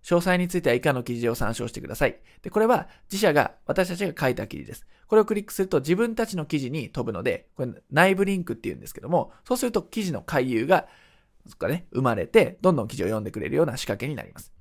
[0.03, 2.19] 詳細については以下の記事を参照してください。
[2.41, 4.85] で、これは自社が、私たちが書いた記事です。
[5.07, 10.87] これをクリックすると自分たちの記事に飛ぶので、これ内部リンクって言うんですけども、そうすると記事の回遊が、
[11.47, 14.53] そっかね、生まれて、どんどん記事を読んでくれるような仕掛けになります。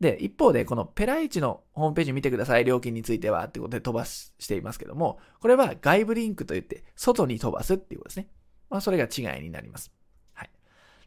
[0.00, 8.28] で、一方で、このペライチのホームページ見てください、料金については、ってことで飛ばしていますけども、これは外部リンクといって、外に飛ばすっていうことですね。
[8.68, 9.90] まあ、それが違いになります。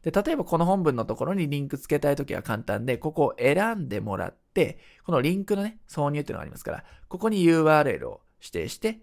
[0.04, 9.00] で、例えばこの本文のところにリンク付けたいときは簡単で、ここを選んでもらって、このリンクのね、挿入っていうのがありますから、ここに URL を指定して、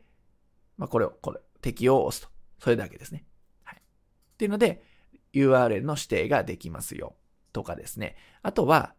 [0.78, 2.30] まあ、これを、これ、適用を押すと。
[2.59, 3.24] それだけですね。
[3.64, 3.78] はい。
[3.78, 4.82] っていうので、
[5.32, 7.14] URL の指定ができますよ。
[7.53, 8.16] とかですね。
[8.42, 8.94] あとは、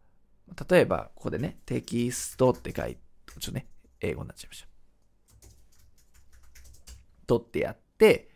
[0.70, 3.68] 例えば、ここでね、テキストって書いて、ちょっとね、
[4.00, 4.68] 英語になっちゃいました。
[7.28, 8.30] 取ってやって、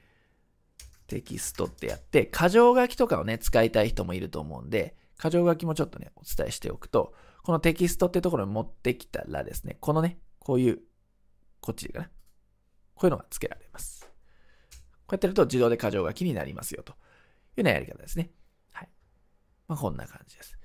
[1.11, 10.79] テキストってやって、箇条書きとかをね、使いたい人もいると思うんで、箇条書きもちょっとね、お伝えしておくと、このテキストってところに持ってきたらですね、このね、こういう、
[11.59, 12.05] こっちかな。
[12.95, 14.09] こういうのが付けられます。
[15.05, 17.01] こうやってると自動で箇条書きになりますよというよ
[17.57, 18.31] うなやり方ですね。
[18.71, 18.89] はい。
[19.67, 20.57] まあ、こんな感じです。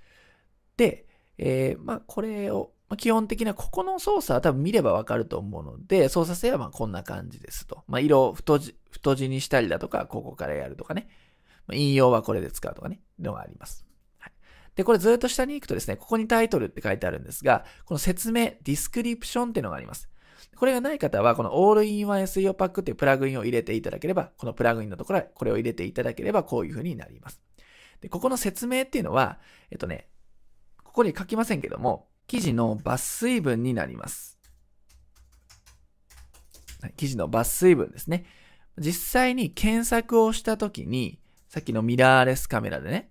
[0.76, 7.84] で、えー、まあ、これを、ま、基本的なここの操作は多分見ればわかると思うので、操作性はまあこんな感じですと。
[7.88, 11.08] まあ、色を太字、太字にしたりだとか、ここからやるとかね。
[11.66, 13.84] まあ、引用はこれで使うとかね、のがあります。
[14.18, 14.32] はい。
[14.76, 20.08] で、これずっと下に行くとですね、ここにタイトルって書いてあるんですが、この説明、 description っていうのがあります。
[20.54, 27.40] これがない方は、この All-in-One SEO パックっていうプラグインを入れていただければ、このプラグインのところへこれを入れていただければ、こういう風になります。
[28.00, 30.08] で、ここの説明っていうのは、えっとね、
[30.84, 34.38] ここに書きませんけども、記事の抜粋文になります。
[36.96, 38.24] 記事の抜粋文ですね。
[38.78, 41.18] 実際に検索をしたときに、
[41.48, 43.10] さっきのミラーレスカメラでね、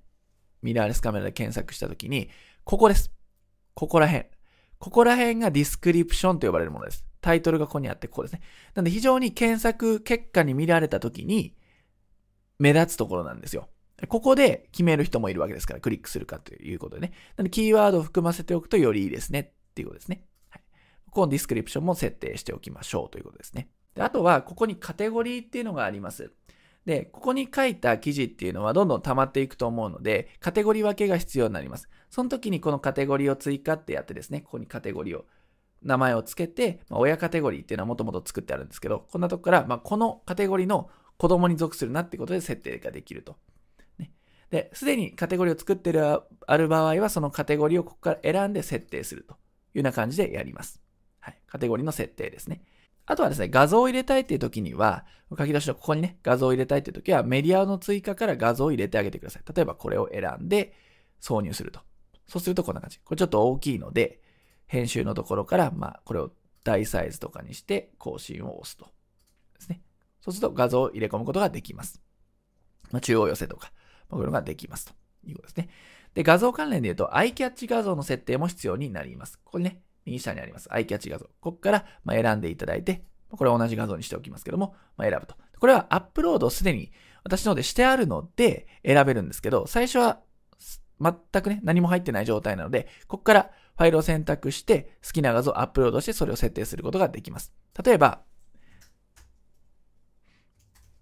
[0.61, 2.29] ミラーレスカメラで検索したときに、
[2.63, 3.11] ここです。
[3.73, 4.25] ここら辺。
[4.77, 7.05] ここら辺がディスクリプションと呼ばれるものです。
[7.21, 8.41] タイトルがここにあって、ここですね。
[8.75, 11.55] なので非常に検索結果に見られたときに、
[12.59, 13.69] 目立つところなんですよ。
[14.07, 17.13] ここで決める人もいるわけですから、クリックするかということでね。
[17.37, 20.25] なので、キーワードを含ませておくとよりいいですねっていうことですね。
[20.49, 20.61] はい、
[21.09, 23.69] このディスクリプションも設定しておきましょうということですね。
[23.95, 26.33] であとは、ここにカテゴリーっていうのがあります。
[26.85, 31.89] で、ここに書いた記事っていうのはどんどん溜まっていくと思うので、カテゴリー分けが必要になります。
[32.09, 35.25] その時にこのカテゴリーを追加ってやってですね、ここにカテゴリーを、
[35.81, 43.37] 名前を付けて、まあ、親カテゴリーっていうのはもともと作ってあるんですけど、こんなとこから、まあ、このカテゴリーの子供に属するなってことで設定ができると。
[44.49, 49.37] で、すでにカテゴリーを作ってるある場合は、そのカテゴリーをここから選んで設定するという
[49.79, 50.81] ような感じでやります。
[51.19, 51.39] はい。
[51.47, 52.61] カテゴリーの設定ですね。
[53.07, 55.05] あとはですね、画像を入れたいっていう時には、
[55.37, 59.43] 書き出しのここにね、画像を入れたいっていう時は、メディアの追加から画像を入れてあげてください。
[59.53, 60.73] 例えばこれを選んで
[61.21, 61.81] 挿入すると。
[62.27, 62.99] そうするとこんな感じ。
[62.99, 64.21] これちょっと大きいので、
[64.67, 66.31] 編集のところから、まあ、これを
[66.63, 68.85] 大サイズとかにして更新を押すと。
[69.53, 69.81] ですね。
[70.21, 72.01] そうすると画像を入れ込むことができます。
[72.91, 73.71] まあ、中央寄せとか、
[74.09, 74.93] こういうのができますと
[75.27, 75.69] いうことですね。
[76.13, 79.37] で、画像関連で言うと、アイキャッチ画像の設定も必要になります。
[79.43, 80.71] ここにね、右下にあります。
[80.71, 81.25] アイキャッチ画像。
[81.25, 85.35] ここからま選んでいただいて、これは同じ画像にしておきますけども、ま、選ぶと。
[85.59, 86.91] これはアップロードをすでに
[87.23, 90.21] 私の方でしてあるので選べるんですけど、最初は
[91.01, 97.53] 全くね、何も入ってない状態なので、ここからファイルを選択して好きな画像をアップロードしてそれを設定することができます。
[97.83, 98.21] 例えば、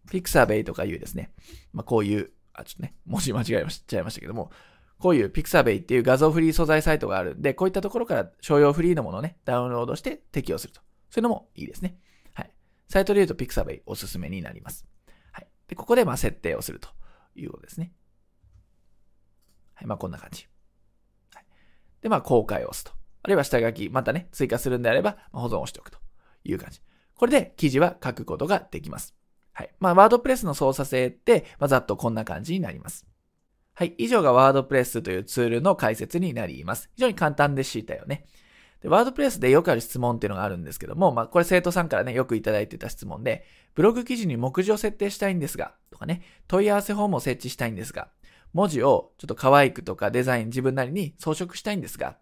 [0.09, 1.31] ピクサーベイとかいうですね、
[1.71, 4.51] まあ、こういう、あ、ちょっとね、文字間違えちゃいましたけども、
[4.99, 10.81] こういう Pixabay っていう画像フリー素材サイトがあるんで、こういったところから商用フリーのものをね、ダウンロードして適用すると。
[11.09, 11.97] そういうのもいいですね。
[12.33, 12.51] はい。
[12.87, 14.85] サイトで言うと Pixabay おすすめになります。
[15.31, 15.47] はい。
[15.67, 16.89] で、ここでまあ設定をすると
[17.35, 17.91] いうことですね。
[19.73, 19.87] はい。
[19.87, 20.47] まあこんな感じ。
[21.33, 21.45] はい。
[22.01, 22.91] で、まあ公開を押すと。
[23.23, 25.97] あるいは下書き、またね、追加するんであればま、保存をしておくと
[26.43, 26.81] いう感じ。
[27.15, 29.15] これで記事は書くことができます。
[29.53, 29.69] はい。
[29.79, 33.05] まあ、ワードプレスの操作性って、まあ、ざっとこんな感じになります。
[33.75, 33.93] はい。
[33.97, 36.89] 以上がワードプレスというツールの解説になります。
[36.95, 38.25] 非常に簡単でしたよね。
[38.81, 43.45] で、ワードプレスでよくある質問っていうのがあるんですけども、まあ、これ生徒さんからね、よくいただいてた質問で、
[43.75, 48.09] ブログ記事に目次を設定したいんですが、とかね、問い合わせフォームを設置したいんですが、
[48.53, 52.17] 文字をちょっと可愛くとかデザイン自分なりに装飾したいんですが、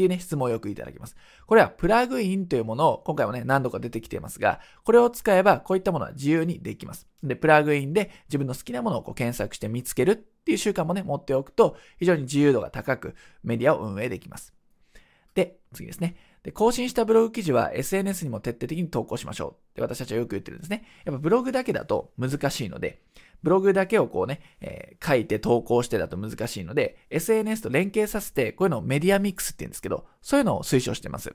[0.00, 1.14] っていうね、質問をよくいただきます。
[1.46, 7.06] これはプラグインというものを今回もね、何度か出てきていますが、これを使えばこういったものは自由にできます。
[7.22, 14.54] で、プラグインで自分の好きなものをこう検索して見つけるっていう習慣もね、持っておくと非常に自由度が高くメディアを運営できます。
[15.34, 16.16] で、次ですね。
[16.42, 20.84] で、更新したブログ記事は SNS にも徹底的に投稿しましょうって私たちはよく言ってるんですね。
[21.04, 23.02] やっぱブログだけだと難しいので、
[23.42, 31.34] ブログだけをこうね、えー、書いて投稿してだと難しいので、SNS と連携させて、こういうのをメディアミックスって言うんですけど、そういうのを推奨してます。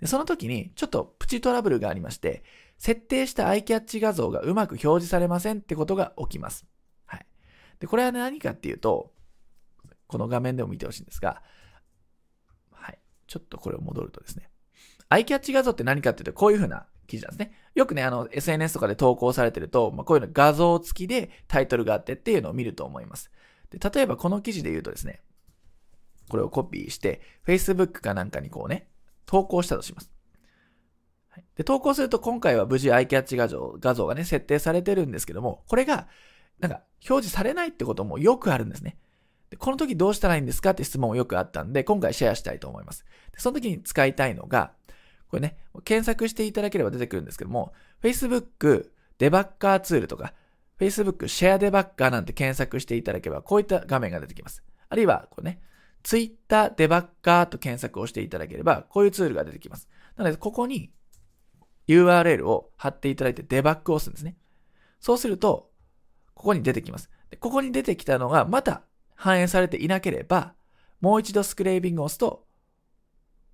[0.00, 2.42] で、その時にちょっとプチトラブルがありまして、
[2.78, 6.66] 設定したアイキャッチ画像がうまく表示されませんってことが起きます。
[7.06, 7.26] はい。
[7.78, 9.12] で、これは何かっていうと、
[10.06, 11.42] この画面でも見てほしいんですが、
[13.26, 14.48] ちょっとこれを戻るとですね。
[15.08, 17.52] アイキャッチ画像って何かっていうと、こういう風な記事なんですね。
[17.74, 23.30] よくね、あの、SNS とかで投稿されてると、まあ、こういうの画像付きでタイトルがあってっていうのを見ると思います。
[23.70, 25.22] で、例えばこの記事で言うとですね、
[26.28, 28.88] これをコピーして、Facebook かなんかにこうね、
[29.26, 30.10] 投稿したとします。
[31.56, 36.08] で、投稿すると今回は無事アイキャッチ画像、画像がね、設定されてるんですけども、これが、
[36.60, 38.96] なんか、表示されないってこともよくあるんですね。
[39.54, 43.04] で、この時どうしたらいいんですかって質問もよくあったんで、今回シェアしたいと思います。
[43.32, 44.72] でその時に使いたいのが、
[45.28, 50.34] これね、検索していただければ出てくるんですけども、Facebook デバッカーツールとか、
[50.80, 54.64] Facebook シェアデバッカーなんて検索していただければ、こういった画面が出てきます。
[54.88, 55.60] あるいは、これね、
[56.02, 59.88] Twitter デバッカーと検索をしていただければ、こういうツールが出てきます。
[60.16, 60.90] なので、ここに
[61.86, 64.36] URL を貼っていただいてデバッグを押すんですね。
[64.98, 65.70] そうすると、
[66.34, 67.08] ここに出てきます。
[67.30, 68.82] でここに出てきたのがまた
[69.14, 70.54] 反映されていなければ、
[71.00, 72.46] もう一度スクレービングを押すと、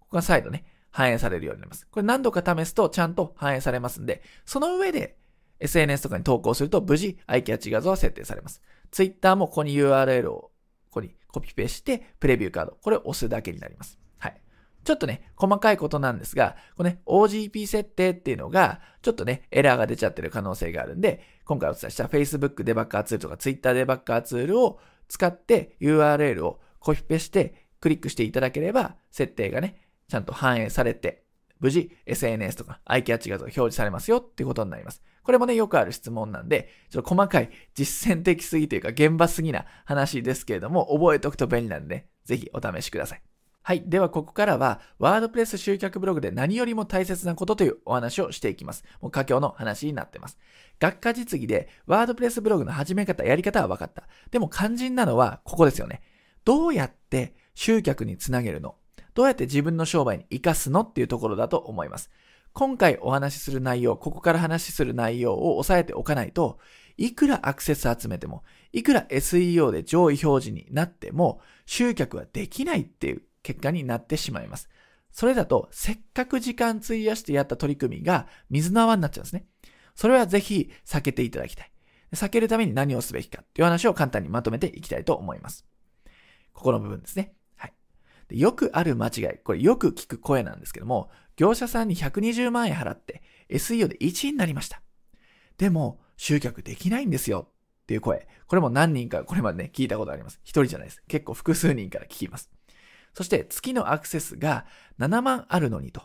[0.00, 1.86] ここが再度ね、反映されるようになります。
[1.90, 5.16] これ何度か試すとちゃんと反映されますんで、その上で
[5.60, 8.60] SNS とかに投稿すると無事アイキャッチ画像は設定されます。
[8.90, 10.50] Twitter もここに URL をこ
[10.94, 13.98] こにコピペしてプレビューカード、これを押すだけになります。
[14.18, 14.40] はい。
[14.82, 24.80] ちょっとね、細かいことなんですが、このね、OGP 設定っていうのが、ちょっとね、エラーが出ちゃってる可能性があるんで、今回お伝えした Facebook デバッカーツールとか Twitter デバッカーツールを
[25.10, 29.76] 使って URL をコピペしてクリックしていただければ、設定がね、
[30.08, 31.24] ちゃんと反映されて、
[31.58, 35.02] 無事 SNS とかアイキャッチ画像が表示されますよっていうことになります。
[35.22, 43.29] これもね、よくある質問なんで、ちょっと細かい実践的すぎというか現場すぎな話ですけれども、覚えておくと便利なんで、ね、ぜひお試しください。
[43.62, 43.82] はい。
[43.86, 48.84] では、ここからは、ワードプレス集客ブログで何よりも大切なことというお話をしていきます。
[49.00, 50.38] もう佳境の話になってます。
[50.78, 54.04] 学科実技で、ワードプレスブログの始め方、やり方は分かった。
[54.30, 56.00] でも肝心なのは、ここですよね。
[56.44, 58.76] どうやって集客につなげるの？
[59.12, 62.10] どうやって自分の商売に活かすのっていうところだと思います。
[62.52, 66.58] 今回お話しする内容、ここから話しする内容を押さえておかないと、
[66.96, 68.42] いくらアクセス集めても、
[68.72, 74.68] いくら SEO で上位表示になっても、集客はできないっていう結果になってしまいます。
[75.12, 79.46] それだと、せっかく時間費やしてやった取り組みが水の泡になっちゃうんですね。
[79.94, 81.70] それはぜひ避けていただきたい。
[82.12, 85.66] 避けるために何をすべきかっていう話を簡単にまとめていきたいと思います。
[86.52, 87.34] ここの部分ですね。
[87.56, 87.72] はい。
[88.28, 94.82] でよくある間違い、これよく聞く声なんですけども、業者さんに120万円払って SEO で1位になりました。
[95.58, 97.48] でも、集客できないんですよ
[97.82, 98.28] っていう声。
[98.46, 100.40] これも何人かこれまでね、聞いたことあります。
[100.42, 101.02] 一人じゃないです。
[101.08, 102.50] 結構複数人から聞きます。
[103.14, 104.66] そして月のアクセスが
[104.98, 106.02] 7万あるのにと。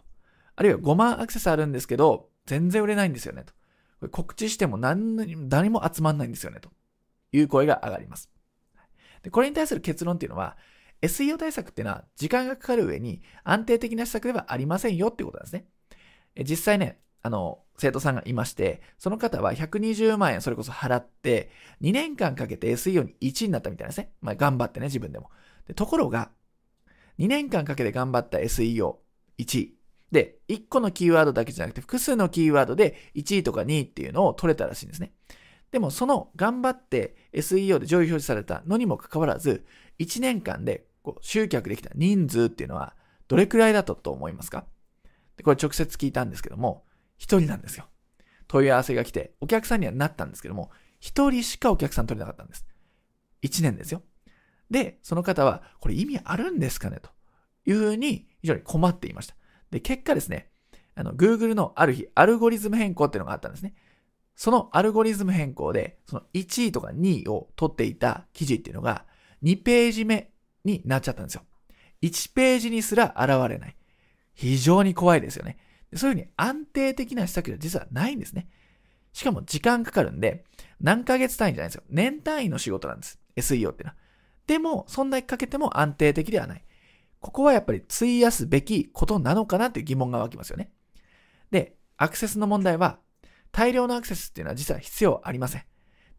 [0.55, 3.53] あるいは5万アクセスあるんですけど、全然売れないんですよねと。
[3.99, 6.69] これ告知しても何誰も集まんないんですよねと
[7.31, 8.29] いう声が上がります。
[9.23, 10.57] でこれに対する結論っていうのは、
[11.01, 15.65] SEO 対策っていうのは時間がかかる上に安定的な施策ではありませんよっていうことなんですね。
[16.43, 21.49] 実際ね、あの、生徒さんがいまして、その方は120万円それこそ払って、
[21.81, 24.11] 2年間かけて SEO に1位になったみたいですね。
[24.21, 25.29] まあ、頑張ってね、自分でも。
[25.67, 26.29] でところが、
[27.19, 28.95] 2年間かけて頑張った SEO1
[29.37, 29.75] 位。
[30.11, 35.11] で、1個のキーワードだけじゃなくて複数のキーワードで1位とか2位っていうのを取れたらしいんですね。
[35.71, 39.65] でもその頑張って SEO で上位表示されたのにもかかわらず、
[39.99, 42.95] 1年間でこう集客できた人数っていうのは
[43.27, 44.65] どれくらいだったと思いますか？
[45.35, 46.85] でこれ直接聞いたんですけども、
[47.19, 47.87] 1人なんですよ。
[48.47, 50.69] 問い合わせが来て、お客さんにはなったんですけども、
[51.01, 52.65] 1人しかお客さん取れなかったんです。
[53.41, 54.01] 1年ですよ。
[54.69, 56.99] で、その方は、これ意味あるんですかね？
[57.01, 57.09] と
[57.65, 59.35] いうふうに非常に困っていました。
[59.71, 60.49] で、結果ですね、
[60.95, 63.73] あの、Google のある日、アルゴリズム変更っていうのがあったんですね。
[64.35, 69.05] そのアルゴリズム変更で、その1位とか2位を取っていた記事っていうのが、
[69.43, 70.31] 2ページ目
[70.63, 71.43] になっちゃったんですよ。
[72.01, 73.75] 1ページにすら現れない。
[74.33, 75.57] 非常に怖いですよね。
[75.95, 78.49] そういうふうに安定的な施策では実はないんですね。
[79.13, 80.43] しかも時間かかるんで、
[80.81, 81.83] 何ヶ月単位じゃないんですよ。
[81.89, 83.19] 年単位の仕事なんです。
[83.37, 83.95] SEO ってのは。
[84.47, 86.63] でも、そんなにかけても安定的ではない。
[87.19, 90.71] ここはやっぱり費やすべきことなのかなっていう疑問が湧きますよね。
[91.49, 92.99] で、アクセスの問題は、
[93.51, 95.63] 大量のアクセスっていうのは実は必要ありません。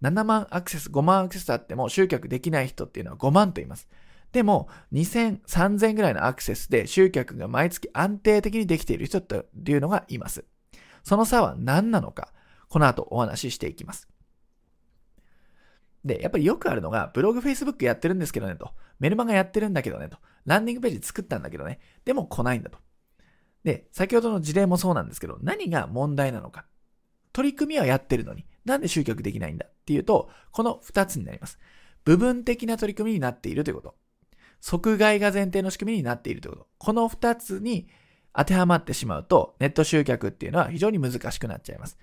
[0.02, 3.88] 7万アクセス、5万アクセスあっても集客できない人っていうのは5万と言います。
[4.32, 10.44] でも、2000、3000ぐらいのアクセスで集客が毎月安定的にできている人っていうのがいます。
[11.04, 12.32] その差は何なのか、
[12.68, 14.08] この後お話ししていきます。
[16.06, 18.70] で、やっぱりよくあるのが、ブログ、フェイスブックやってるんですけどねと。
[19.00, 20.18] メルマガやってるんだけどねと。
[20.44, 21.80] ランディングページ作ったんだけどね。
[22.04, 22.78] でも来ないんだと。
[23.64, 26.66] で、先ほどの事例もそうなんですけど、何が問題なのか。
[27.32, 31.58] 取り組みはやってるのに、なんで集客できないんだっていうと、この2つになります。
[32.04, 33.94] 部分的な取り組みになっているということ。
[34.60, 36.68] 即買いが前提の仕組みになっているということ。
[36.78, 37.88] この2つに
[38.32, 41.98] 当てはまってしまうと、ネット集客っていうのは非常に難しくなっちゃいます。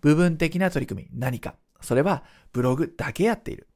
[0.00, 1.54] 部分的な取り組み、何か。
[1.80, 3.68] それはブログだけやっている。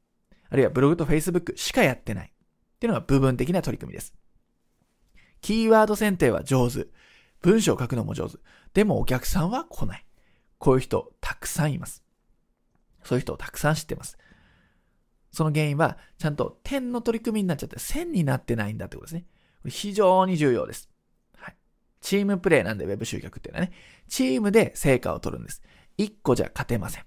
[0.49, 2.27] あるいはブログと Facebook しかやってない。
[2.27, 4.13] っていうのが部分的な取り組みです。
[5.41, 6.87] キーワード選定は上手。
[7.41, 8.37] 文章を書くのも上手。
[8.73, 10.05] でもお客さんは来ない。
[10.57, 12.03] こういう人たくさんいます。
[13.03, 14.17] そういう人をたくさん知ってます。
[15.31, 19.25] その原因は、ちゃんと点の取り組みになっちゃって線になってないんだってことですね。
[19.61, 20.89] これ非常に重要です。
[21.37, 21.55] はい。
[22.01, 23.71] チームプレイなんで Web 集客っていうのはね、
[24.07, 25.61] チームで成果を取るんです。
[25.97, 27.05] 一個じゃ勝てません。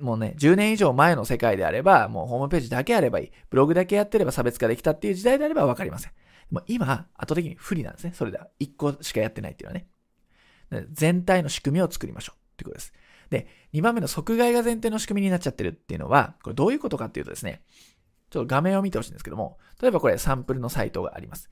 [0.00, 3.30] もうね、10年以上前の世界であれば、もうホームページだけあればいい。
[3.50, 6.12] ブログだけやってれば差別化できたっていう時代であればわかりません。
[6.50, 8.12] もう今、圧倒的に不利なんですね。
[8.14, 8.48] それでは。
[8.60, 10.86] 1個しかやってないっていうのはね。
[10.92, 12.92] 全体の仕組みを作りましょうってことです。
[13.30, 17.62] で、2番目の即買いが前提の仕組みになっちゃってるっていうのは、これどういうことかっていうとですね、
[18.30, 21.48] ちょっと画面を見てほしいんですけども、例えばこれサンプルのサイトがあります。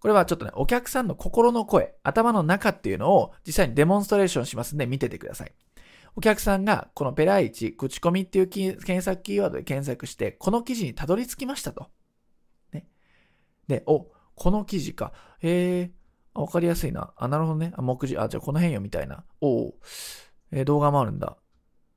[0.00, 5.52] これはちょっとね、お客さんの心の声、頭の中っていうのを実際にデモンストレーションしますんで見ててください。
[6.16, 11.90] お客さんがこのペライチ、口コミっていう検索キーワードで検索して、この記事にたどり着きましたと。
[12.72, 12.86] ね。
[13.66, 15.12] で、お、この記事か。
[15.42, 17.12] えー、わかりやすいな。
[17.16, 17.72] あ、なるほどね。
[17.76, 19.24] あ、目次、あ、じゃあこの辺よみたいな。
[19.40, 19.74] お
[20.52, 21.36] えー、動画もあるんだ。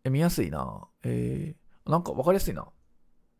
[0.03, 0.87] え、見やすいな。
[1.03, 2.63] えー、なんかわかりやすいな。
[2.63, 2.65] っ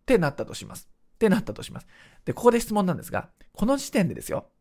[0.05, 0.89] てなったとします。
[1.15, 1.88] ってなったとします。
[2.23, 4.51] で、ここで質問なんですが、この時点でですよ。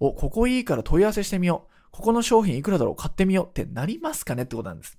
[0.00, 1.72] お、ここいいから問い合わせしてみよう。
[1.90, 2.96] ここの商品いくらだろう？
[2.96, 4.44] 買ってみようってなりますかね？
[4.44, 4.98] ってことなんです。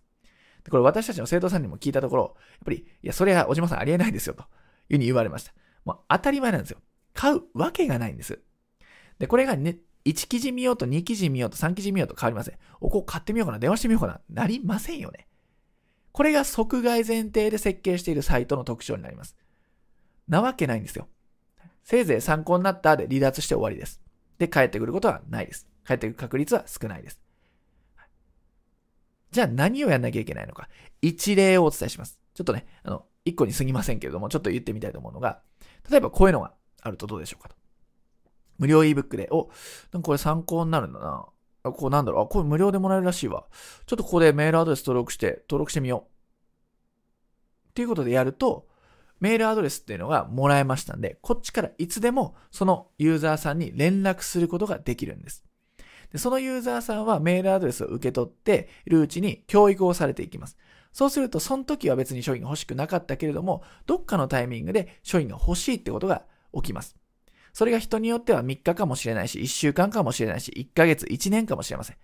[0.67, 5.53] でこれ私たちの生徒さんにも聞いたところ、やっぱり、いや、それは小島さんありえないですよ、というふうに言われました。
[5.85, 6.79] もう当たり前なんですよ。
[7.13, 8.41] 買うわけがないんです。
[9.17, 12.55] で、これがね、1記事見ようと2記事見ようと3記事見ようと変わりません。
[12.81, 15.29] お、こ買ってみようかな、電話してみようかな、なりませんよね。
[16.11, 19.37] これが即買い前提で設計しているサイトの特徴になります。
[20.27, 21.07] なわけないんですよ。
[21.85, 24.01] せいぜい参考になったで離脱して終わりです。
[24.37, 25.65] で、帰ってくることはないです。
[25.87, 27.26] 帰ってくる確率は少ないです。
[29.37, 30.67] じゃあ何をやんなきゃいけないのか。
[30.99, 32.19] 一例をお伝えします。
[32.33, 35.43] ちょっとね、あの、一個に過ぎませんけれども、ちょっと言ってみたいと思うのが、
[35.91, 37.55] 例えばこういうのがあるとどうでしょうかと。
[38.57, 39.51] 無料 ebook で、お、
[39.91, 41.27] なんかこれ参考になるんだな。
[41.61, 42.23] あ、こうなんだろう。
[42.23, 43.45] あ、これ無料でもらえるらしいわ。
[43.85, 47.69] ちょっとここでメールアドレス登録して、登録してみよう。
[47.69, 48.67] っていうことでやると、
[49.19, 55.43] メールアドレスっていうのがもらえましたんで、こっちからいつでもそのユーザーさんに連絡することができるんです。
[56.11, 60.57] でそのユーザーさんはメールアドレスを受け取っているうちに教育をされていきます。
[60.93, 66.23] そうすると、その時は別に商品が欲しくなかったけれども、どっかのタイミングで商品が欲しいってことが
[66.55, 66.95] 起きます。
[67.53, 71.97] それが人によっては3日かもしれないし、1週間かもしれないし、1ヶ月、1年かもしれません。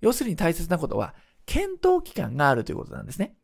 [0.00, 1.14] 要するに大切なことは、
[1.46, 3.34] 検討期間があるということなんですね。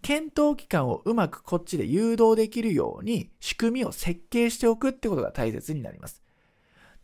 [0.00, 6.21] 検討期間をうまくこっちで誘導できるように仕組みを設計しておくってことが大切になります。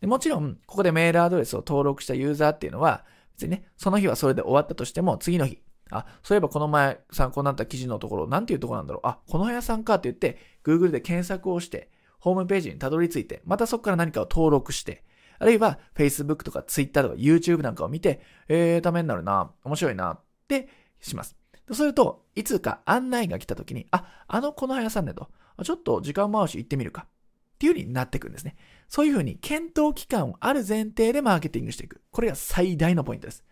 [0.01, 9.07] でもちろん、ここでメールアドレスを登録したユーザーっていうのは、別にね、その日はそれで終わったとしても、次の日、あ、そういえばこの前参考になった記事のところ、なんていうところなんだろう？
[9.07, 11.89] あ、この部屋さんかって言って、Google で検索をして、
[12.19, 15.03] ホームページにたどり着いて、またそこから何かを登録して、
[15.39, 20.69] あるいは Facebook とか Twitter とか YouTube なんかを見て、えー、ためになるな、面白いなって
[20.99, 21.35] します。
[21.67, 25.29] そうすると、いつか案内が来た時に、あ、あのこの屋さんねと、
[25.63, 27.05] ちょっと時間回し行ってみるか。
[27.07, 28.55] っていう風になってくんですね。
[28.89, 32.01] そういう風に検討期間をある前提でマーケティングしていく。
[32.11, 33.45] これが最大のポイントです。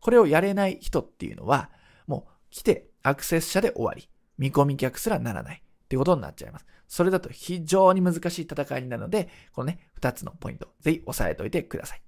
[0.00, 1.70] これをやれない人っていうのは、
[2.06, 4.08] もう来てアクセス者で終わり。
[4.38, 5.62] 見込み客すらならない。
[5.62, 6.66] っていうことになっちゃいます。
[6.86, 12.02] それだと非常に難しい戦いになるので、このね、二つのポイント、ぜひ押さえておいてください。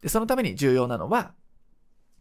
[0.00, 1.34] で、そのために重要なのは、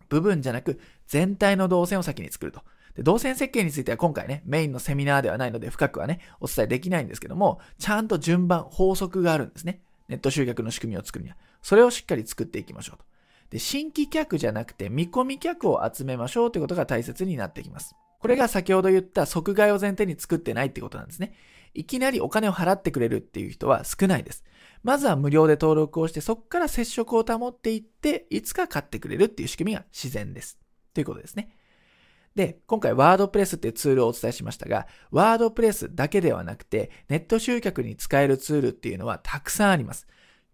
[0.09, 2.61] 部分じゃなく全体の動線を先に作ると。
[2.99, 9.79] で動線設計については今回ね、メインのセミナーではないので深くはね、お伝えできないんですけども、ちゃんと順番、法則があるんですね。
[10.09, 11.37] ネット集客の仕組みを作るには。
[11.61, 13.05] それをしっかり作っていきましょうと。
[13.51, 17.95] で、新規客じゃなくて見込み客を集めましょうということが大切になってきます。
[18.19, 21.35] これが先ほど言った即買いを前提に作ってないってことなんですね。
[21.73, 24.43] いきなりお金を払ってくれるっていう人は少ないです。
[24.83, 30.59] まずは無料で登録をして、そこから接触を保っていって、いつか買ってくれるっていう仕組みが自然です。
[30.93, 31.55] ということですね。
[32.35, 40.07] で、今回ワードプレスっていうツールをお伝えしましたが、ワードプレスだけではなくて、ネット集客に使えるツールっていうのはたくさんあります。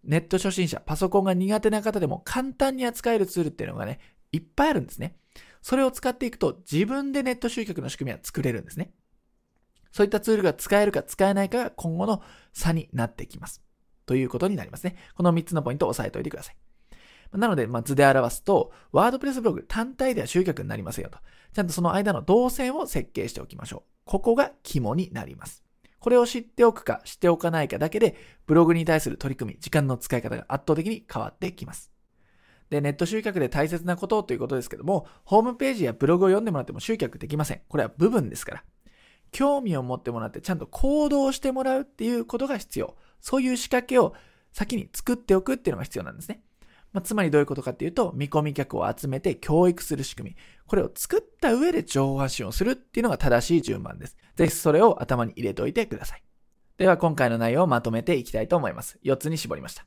[0.04, 4.00] ネット初心者、パソコンが苦手な方でも簡単に扱えるツールっていうのがね、
[4.32, 5.16] いっぱいあるんですね。
[5.62, 8.92] それを使っていくと自分でネット集客の仕組みは作れるんですね。
[9.90, 12.22] そういったツールが使えるか使えないかが今後の
[12.52, 13.62] 差になってきます。
[14.04, 14.96] ということになりますね。
[15.14, 16.56] この3つのポイントを押さえておいてください。
[17.32, 21.18] なので、まあ、図で表すと、ワードプレスブログ単体では集客になりませんよと。
[21.54, 23.82] ちゃんとその間の動線を設計しておきましょう。
[24.04, 25.64] ここが肝になります。
[25.98, 28.16] これを知っておくか、知っておかないかだけで、
[28.46, 31.90] ブログに対する取り組み、時間の使い方が圧倒的に変わってきます。
[32.70, 37.60] で、ネット集客で大切なことということですけども、ホームページやブログを読んでもらっても集客できません。
[37.68, 38.64] これは部分ですから。
[39.32, 42.96] 興味を持ってもらってちゃんと行動してもらうっていうことが必要。
[43.20, 44.14] そういう仕掛けを
[44.52, 46.42] 先に作っておくっていうのが必要なんですね。
[46.96, 50.36] まあ、つまりどういうことかっていうと、見込み客を集めて教育する仕組み。
[50.66, 54.16] これを作った上で情報発信をするっていうのが正しい順番です。
[54.34, 56.22] ぜひそれを頭に入れておいてください。
[56.78, 58.98] では今回の内容をまとめていきたいと思います。
[59.04, 59.84] 4つに絞りました。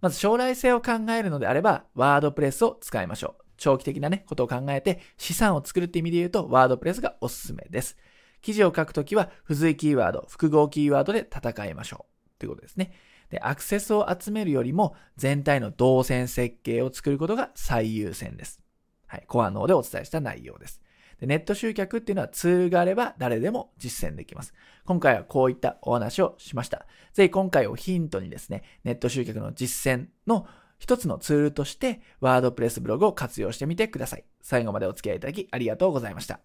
[0.00, 3.44] まず将来性を考えるのであれば、ワードプレスを使いましょう。
[3.56, 7.96] 長期的なね、ことを考えて資産を作るって意味で言うと、ワードプレスがおすすめです。
[8.42, 12.38] 記事を書くときは、付随キーワード、複合キーワードで戦いましょう。
[12.38, 12.92] ということですね。
[13.30, 18.60] で、アクセスを集めるよりも全体の動線設計を作ることが最優先です。
[19.06, 19.24] はい。
[19.26, 20.80] コア脳でお伝えした内容です。
[21.18, 24.54] でネット集客っていうのはツールがあれば誰でも実践できます。
[24.84, 26.86] 今回はこういったお話をしました。
[27.12, 30.46] ぜひ今回をヒントにですね、ネット集客の実践の
[30.78, 34.24] 一つのツールとしてワードプレスブログを活用してみてください。
[34.40, 36.40] 最後までお付き合いいただきありがとうございました。